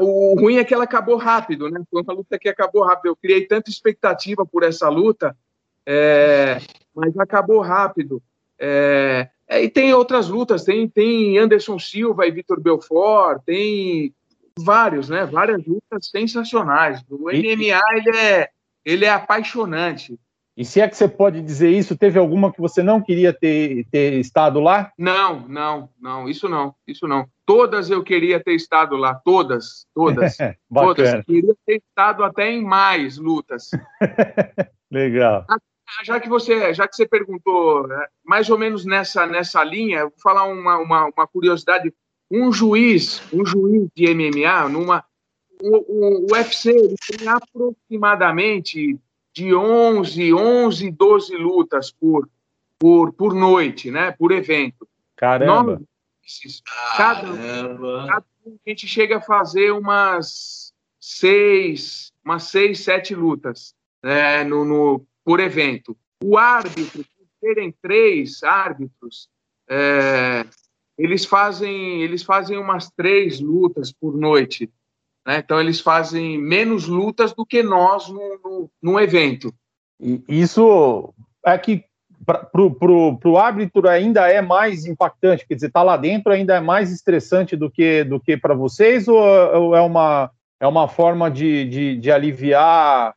[0.00, 1.82] O ruim é que ela acabou rápido, né?
[1.90, 3.08] Foi uma luta que acabou rápido.
[3.08, 5.36] Eu criei tanta expectativa por essa luta,
[5.84, 6.58] é,
[6.94, 8.22] mas acabou rápido.
[8.58, 9.28] É,
[9.60, 14.14] e tem outras lutas, tem, tem Anderson Silva e Vitor Belfort, tem
[14.58, 15.26] vários, né?
[15.26, 17.02] Várias lutas sensacionais.
[17.10, 18.48] O MMA ele é,
[18.84, 20.18] ele é apaixonante.
[20.54, 23.86] E se é que você pode dizer isso, teve alguma que você não queria ter,
[23.90, 24.92] ter estado lá?
[24.98, 27.26] Não, não, não, isso não, isso não.
[27.46, 30.36] Todas eu queria ter estado lá, todas, todas.
[30.72, 31.24] todas.
[31.24, 33.70] Queria ter estado até em mais lutas.
[34.90, 35.46] Legal.
[36.04, 40.14] Já que você, já que você perguntou, né, mais ou menos nessa, nessa linha, vou
[40.22, 41.92] falar uma, uma, uma curiosidade.
[42.30, 45.04] Um juiz, um juiz de MMA, numa,
[45.60, 48.98] o, o, o UFC ele tem aproximadamente
[49.34, 52.28] de 11, 11, 12 lutas por,
[52.78, 54.12] por, por noite, né?
[54.12, 54.88] Por evento.
[55.14, 55.72] Caramba!
[56.22, 56.62] Nós,
[56.96, 57.26] cada,
[58.06, 65.06] cada a gente chega a fazer umas seis, umas seis, sete lutas né, no, no,
[65.24, 65.96] por evento.
[66.22, 69.28] O árbitro, por terem três árbitros,
[69.68, 70.44] é,
[70.98, 74.70] eles fazem eles fazem umas três lutas por noite.
[75.26, 75.38] Né?
[75.38, 79.54] Então, eles fazem menos lutas do que nós no, no, evento.
[80.00, 81.14] E isso
[81.46, 81.84] é que
[82.24, 86.92] para o árbitro ainda é mais impactante, quer dizer, tá lá dentro ainda é mais
[86.92, 91.64] estressante do que, do que para vocês, ou, ou, é, uma, é uma forma de,
[91.64, 93.14] de, de aliviar?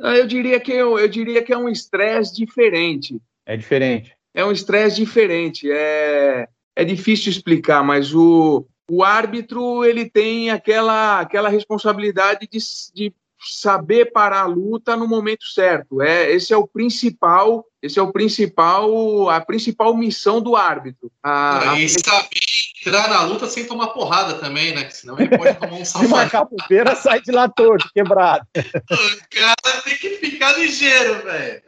[0.00, 3.20] Ah, eu diria que eu, eu diria que é um estresse diferente.
[3.44, 4.14] É diferente.
[4.32, 5.70] É um estresse diferente.
[5.70, 12.58] É, é difícil explicar, mas o, o árbitro ele tem aquela, aquela responsabilidade de,
[12.94, 16.00] de saber parar a luta no momento certo.
[16.00, 21.10] É, esse é o principal, esse é o principal, a principal missão do árbitro.
[21.22, 21.88] A, e a...
[21.88, 22.40] saber
[22.80, 24.88] entrar na luta sem tomar porrada também, né?
[24.90, 26.08] Senão ele pode tomar um salvador.
[26.08, 28.46] Se marcar bobeira, sai de lá torto, quebrado.
[28.56, 31.62] o cara tem que ficar ligeiro, velho.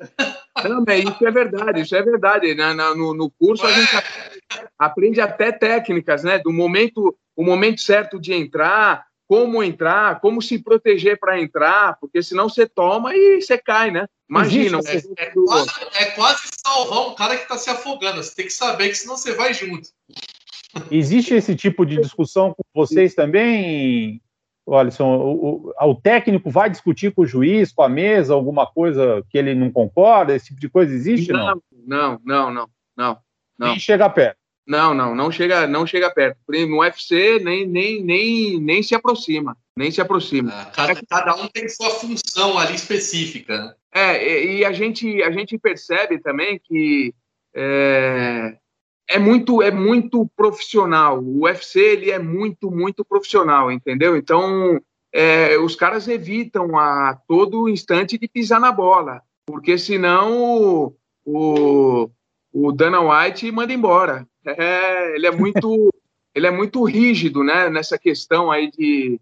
[0.64, 2.54] Não, mas isso é verdade, isso é verdade.
[2.54, 3.90] Na, na no, no, curso a gente
[4.78, 6.38] aprende até técnicas, né?
[6.38, 12.20] Do momento, o momento certo de entrar, como entrar, como se proteger para entrar, porque
[12.20, 14.08] senão você toma e você cai, né?
[14.28, 14.80] Imagina.
[14.84, 18.20] É, é, quase, é quase salvar um cara que está se afogando.
[18.20, 19.88] Você tem que saber que senão você vai junto.
[20.90, 24.20] Existe esse tipo de discussão com vocês também,
[24.68, 25.06] Alisson?
[25.06, 29.38] O, o, o, técnico vai discutir com o juiz, com a mesa, alguma coisa que
[29.38, 30.34] ele não concorda?
[30.34, 31.32] Esse tipo de coisa existe?
[31.32, 33.18] Não, não, não, não, não.
[33.56, 33.68] não.
[33.68, 34.39] Nem chega perto.
[34.70, 36.38] Não, não, não chega, não chega perto.
[36.48, 40.52] No UFC nem, nem, nem, nem se aproxima, nem se aproxima.
[40.54, 43.58] Ah, cada, cada, um tem sua função ali específica.
[43.58, 43.74] Né?
[43.92, 47.12] É, e a gente, a gente percebe também que
[47.52, 48.58] é,
[49.08, 51.18] é muito, é muito profissional.
[51.18, 54.16] O UFC ele é muito, muito profissional, entendeu?
[54.16, 54.80] Então
[55.12, 60.94] é, os caras evitam a todo instante de pisar na bola, porque senão
[61.24, 62.08] o,
[62.52, 64.29] o Dana White manda embora.
[64.44, 65.92] É, ele é muito
[66.34, 69.20] ele é muito rígido né, nessa questão aí de,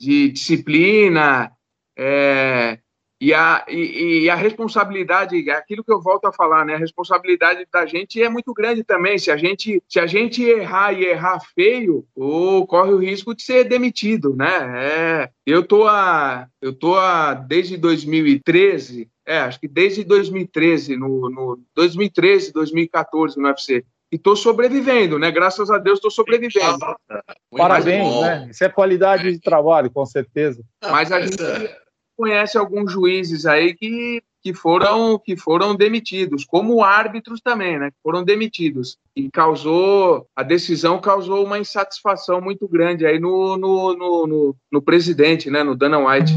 [0.00, 1.52] de disciplina
[1.96, 2.78] é,
[3.20, 7.66] e, a, e, e, a responsabilidade, aquilo que eu volto a falar, né, a responsabilidade
[7.72, 9.18] da gente é muito grande também.
[9.18, 13.42] Se a gente, se a gente errar e errar feio, ou corre o risco de
[13.42, 14.84] ser demitido, né?
[14.84, 21.30] É, eu tô a, eu tô a desde 2013, é, acho que desde 2013 no,
[21.30, 23.82] no 2013, 2014 no UFC
[24.16, 25.30] e estou sobrevivendo, né?
[25.30, 26.78] Graças a Deus estou sobrevivendo.
[27.54, 28.48] Parabéns, né?
[28.50, 30.62] Isso é qualidade de trabalho, com certeza.
[30.82, 31.36] Mas a gente
[32.16, 37.90] conhece alguns juízes aí que, que foram que foram demitidos, como árbitros também, né?
[37.90, 43.94] Que foram demitidos e causou a decisão causou uma insatisfação muito grande aí no no,
[43.94, 45.62] no, no, no presidente, né?
[45.62, 46.32] No Dana White.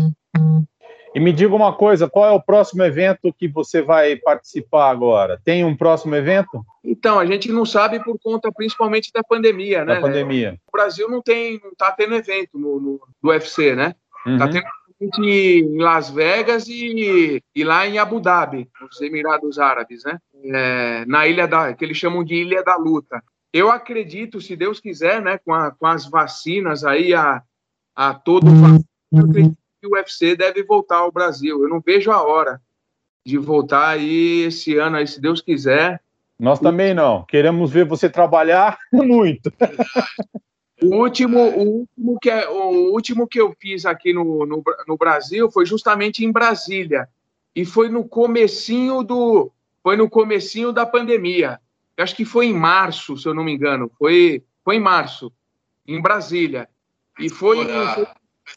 [1.13, 5.41] E me diga uma coisa, qual é o próximo evento que você vai participar agora?
[5.43, 6.63] Tem um próximo evento?
[6.83, 9.95] Então, a gente não sabe por conta principalmente da pandemia, né?
[9.95, 10.59] Da pandemia.
[10.67, 13.95] O Brasil não tem, não tá tendo evento no, no, no UFC, né?
[14.23, 14.37] Tá uhum.
[14.37, 20.19] Tá tendo em Las Vegas e, e lá em Abu Dhabi, nos Emirados Árabes, né?
[20.43, 23.23] É, na ilha da, que eles chamam de Ilha da Luta.
[23.51, 27.41] Eu acredito, se Deus quiser, né, com, a, com as vacinas aí, a,
[27.95, 31.61] a todo vapor, eu acredito que o UFC deve voltar ao Brasil.
[31.61, 32.61] Eu não vejo a hora
[33.25, 36.01] de voltar aí esse ano, aí, se Deus quiser.
[36.39, 37.23] Nós também não.
[37.23, 39.51] Queremos ver você trabalhar muito.
[40.81, 44.97] O último, o último, que, é, o último que eu fiz aqui no, no, no,
[44.97, 47.09] Brasil foi justamente em Brasília.
[47.53, 49.51] E foi no comecinho do.
[49.83, 51.59] Foi no comecinho da pandemia.
[51.97, 53.91] Eu acho que foi em março, se eu não me engano.
[53.99, 55.31] Foi, foi em março,
[55.85, 56.69] em Brasília.
[57.19, 58.07] E foi, foi,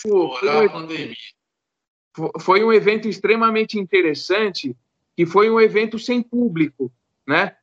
[0.01, 4.77] foi, um, foi um evento extremamente interessante,
[5.17, 6.93] que foi um evento sem público,
[7.27, 7.57] né?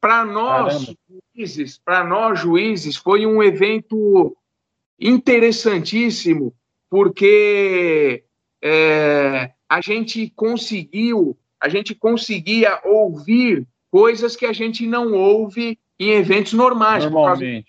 [0.00, 0.98] Para nós Caramba.
[1.34, 4.36] juízes, para nós juízes, foi um evento
[4.98, 6.54] interessantíssimo,
[6.88, 8.24] porque
[8.62, 16.10] é, a gente conseguiu, a gente conseguia ouvir coisas que a gente não ouve em
[16.10, 17.04] eventos normais.
[17.06, 17.64] Por, causa,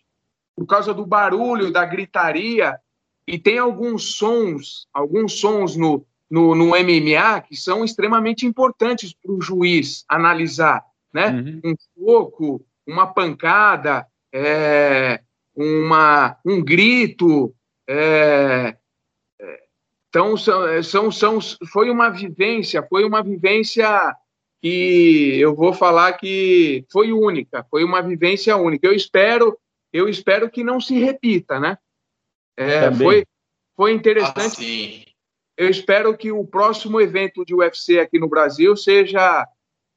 [0.55, 2.80] por causa do barulho, da gritaria,
[3.28, 9.32] e tem alguns sons, alguns sons no, no, no MMA que são extremamente importantes para
[9.32, 11.30] o juiz analisar né?
[11.30, 11.61] Uhum.
[11.63, 15.21] Um soco, uma pancada, é,
[15.55, 17.53] uma, um grito.
[17.88, 18.75] É,
[19.41, 19.59] é
[20.09, 21.39] então, são, são, são,
[21.71, 24.15] foi uma vivência, foi uma vivência
[24.61, 28.88] que eu vou falar que foi única, foi uma vivência única.
[28.88, 29.57] Eu espero,
[29.91, 31.78] eu espero que não se repita, né?
[32.58, 33.26] É, foi,
[33.76, 35.05] foi interessante.
[35.08, 35.12] Ah,
[35.58, 39.47] eu espero que o próximo evento de UFC aqui no Brasil seja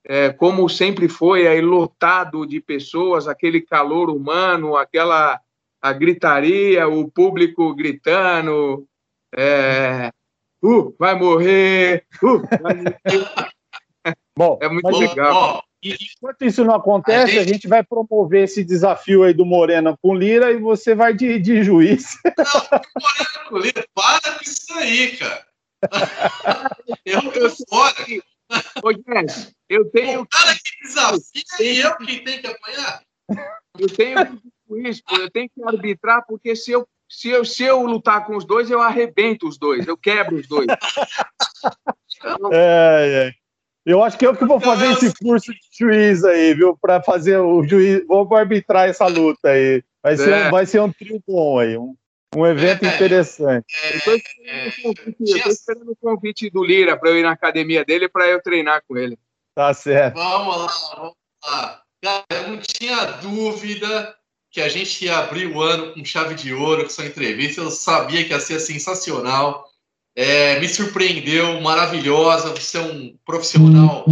[0.04, 5.40] é, como sempre foi, aí lotado de pessoas, aquele calor humano, aquela
[5.82, 8.86] a gritaria, o público gritando,
[9.34, 10.10] é,
[10.62, 13.00] uh, vai morrer, uh, vai morrer.
[14.36, 15.62] Bom, é muito legal.
[15.82, 17.38] Enquanto isso não acontece, a gente...
[17.38, 17.68] a gente...
[17.68, 22.16] vai promover esse desafio aí do Moreno com Lira e você vai de, de juiz.
[22.36, 25.46] Não, Moreno com Lira, para com isso aí, cara.
[27.04, 27.94] eu tô fora.
[28.82, 30.22] Ô, Jess, eu tenho.
[30.22, 33.02] O cara que desafia e eu que tenho que apanhar?
[33.78, 34.40] Eu tenho
[34.86, 38.44] isso, eu tenho que arbitrar, porque se eu, se, eu, se eu lutar com os
[38.44, 40.66] dois, eu arrebento os dois, eu quebro os dois.
[42.52, 43.39] É, é.
[43.90, 46.78] Eu acho que eu que vou fazer esse curso de juiz aí, viu?
[46.80, 48.06] Para fazer o juiz.
[48.06, 49.82] Vou arbitrar essa luta aí.
[50.00, 50.46] Vai ser, é.
[50.46, 51.76] um, vai ser um trio bom aí.
[51.76, 51.96] Um,
[52.36, 53.66] um evento é, interessante.
[53.82, 58.28] É, Estou esperando, esperando, o convite do Lira para eu ir na academia dele para
[58.28, 59.18] eu treinar com ele.
[59.56, 60.14] Tá certo.
[60.14, 61.14] Vamos lá, vamos
[61.44, 61.82] lá.
[62.02, 64.14] Cara, eu não tinha dúvida
[64.52, 67.60] que a gente ia abrir o ano com chave de ouro, com sua entrevista.
[67.60, 69.69] Eu sabia que ia ser sensacional.
[70.22, 72.50] É, me surpreendeu, maravilhosa.
[72.50, 74.04] Você é um profissional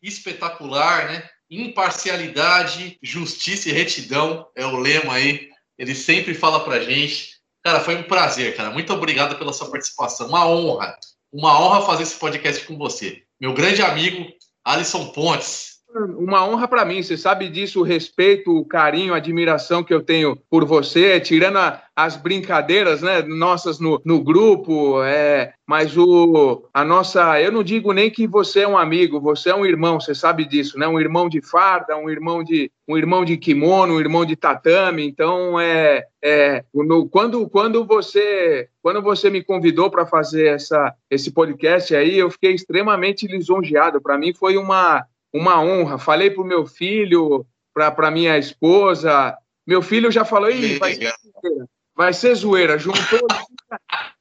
[0.00, 1.28] espetacular, né?
[1.50, 5.48] Imparcialidade, justiça e retidão é o lema aí.
[5.76, 7.40] Ele sempre fala pra gente.
[7.64, 8.70] Cara, foi um prazer, cara.
[8.70, 10.28] Muito obrigado pela sua participação.
[10.28, 10.96] Uma honra.
[11.32, 13.24] Uma honra fazer esse podcast com você.
[13.40, 14.32] Meu grande amigo,
[14.64, 17.02] Alisson Pontes uma honra para mim.
[17.02, 21.56] Você sabe disso, o respeito, o carinho, a admiração que eu tenho por você, tirando
[21.56, 27.62] a, as brincadeiras, né, nossas no, no grupo, é, mas o a nossa, eu não
[27.62, 30.86] digo nem que você é um amigo, você é um irmão, você sabe disso, né?
[30.86, 35.06] Um irmão de farda, um irmão de um irmão de kimono, um irmão de tatame.
[35.06, 41.30] Então é, é no, quando quando você quando você me convidou para fazer essa esse
[41.32, 44.00] podcast aí, eu fiquei extremamente lisonjeado.
[44.00, 45.98] Para mim foi uma uma honra.
[45.98, 49.36] Falei para o meu filho, para minha esposa.
[49.66, 51.68] Meu filho já falou, Ih, vai ser zoeira.
[51.94, 52.78] Vai ser zoeira.
[52.78, 53.26] Juntou,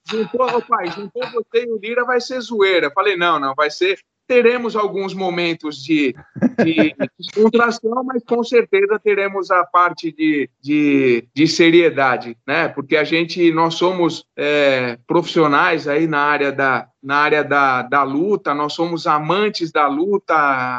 [0.10, 2.92] juntou, pai, juntou você e o Lira, vai ser zoeira.
[2.92, 6.14] Falei, não, não, vai ser teremos alguns momentos de,
[6.64, 12.68] de descontração, mas com certeza teremos a parte de, de, de, seriedade, né?
[12.68, 18.04] Porque a gente, nós somos é, profissionais aí na área da, na área da, da
[18.04, 20.36] luta, nós somos amantes da luta,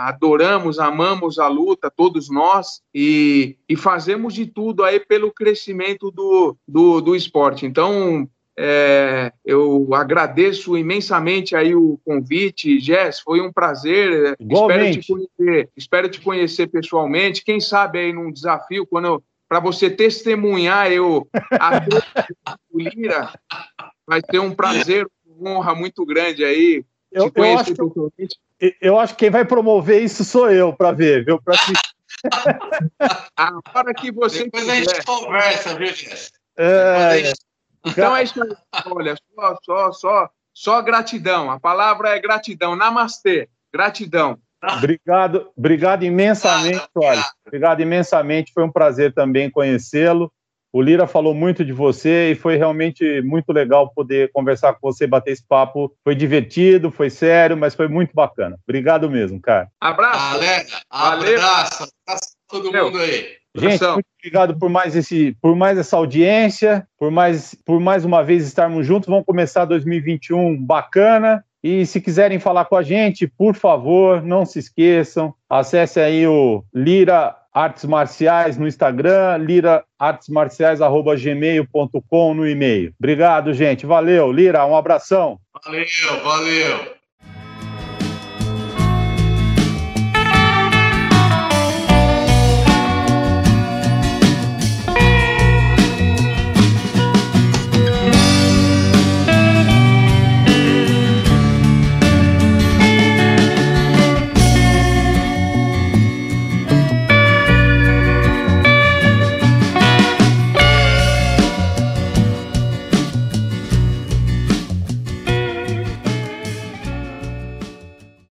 [0.06, 6.54] adoramos, amamos a luta, todos nós, e, e fazemos de tudo aí pelo crescimento do,
[6.66, 7.64] do, do esporte.
[7.64, 8.28] Então,
[8.60, 14.34] é, eu agradeço imensamente aí o convite, Jess, foi um prazer.
[14.40, 17.44] Espero te, conhecer, espero te conhecer pessoalmente.
[17.44, 21.70] Quem sabe aí num desafio, quando para você testemunhar eu a
[22.74, 23.30] Lira,
[24.04, 28.36] vai ser um prazer, uma honra muito grande aí eu, te conhecer eu pessoalmente.
[28.58, 31.40] Que, eu acho que quem vai promover isso sou eu, para ver, viu?
[31.40, 31.54] Pra
[33.36, 34.72] a hora que você Depois quiser.
[34.72, 36.32] a gente conversa, viu, Jess?
[36.56, 37.32] É,
[37.84, 38.54] então é isso aí.
[38.86, 41.50] Olha, só, só, só, só gratidão.
[41.50, 42.76] A palavra é gratidão.
[42.76, 43.48] Namastê.
[43.72, 44.38] Gratidão.
[44.62, 47.24] Obrigado, obrigado imensamente, olha.
[47.46, 48.52] Obrigado imensamente.
[48.52, 50.32] Foi um prazer também conhecê-lo.
[50.72, 55.06] O Lira falou muito de você e foi realmente muito legal poder conversar com você,
[55.06, 55.94] bater esse papo.
[56.04, 58.58] Foi divertido, foi sério, mas foi muito bacana.
[58.68, 59.68] Obrigado mesmo, cara.
[59.80, 60.34] Abraço.
[60.34, 60.48] Valeu.
[60.90, 61.88] Abraço.
[62.06, 63.37] Abraço a todo mundo aí.
[63.58, 68.22] Gente, muito obrigado por mais esse, por mais essa audiência, por mais, por mais uma
[68.22, 69.08] vez estarmos juntos.
[69.08, 71.42] Vamos começar 2021 bacana.
[71.62, 76.62] E se quiserem falar com a gente, por favor, não se esqueçam, acesse aí o
[76.72, 82.94] Lira Artes Marciais no Instagram, liraartesmarciais.gmail.com no e-mail.
[82.96, 83.84] Obrigado, gente.
[83.84, 84.30] Valeu.
[84.30, 85.40] Lira, um abração.
[85.64, 85.84] Valeu,
[86.22, 86.97] valeu.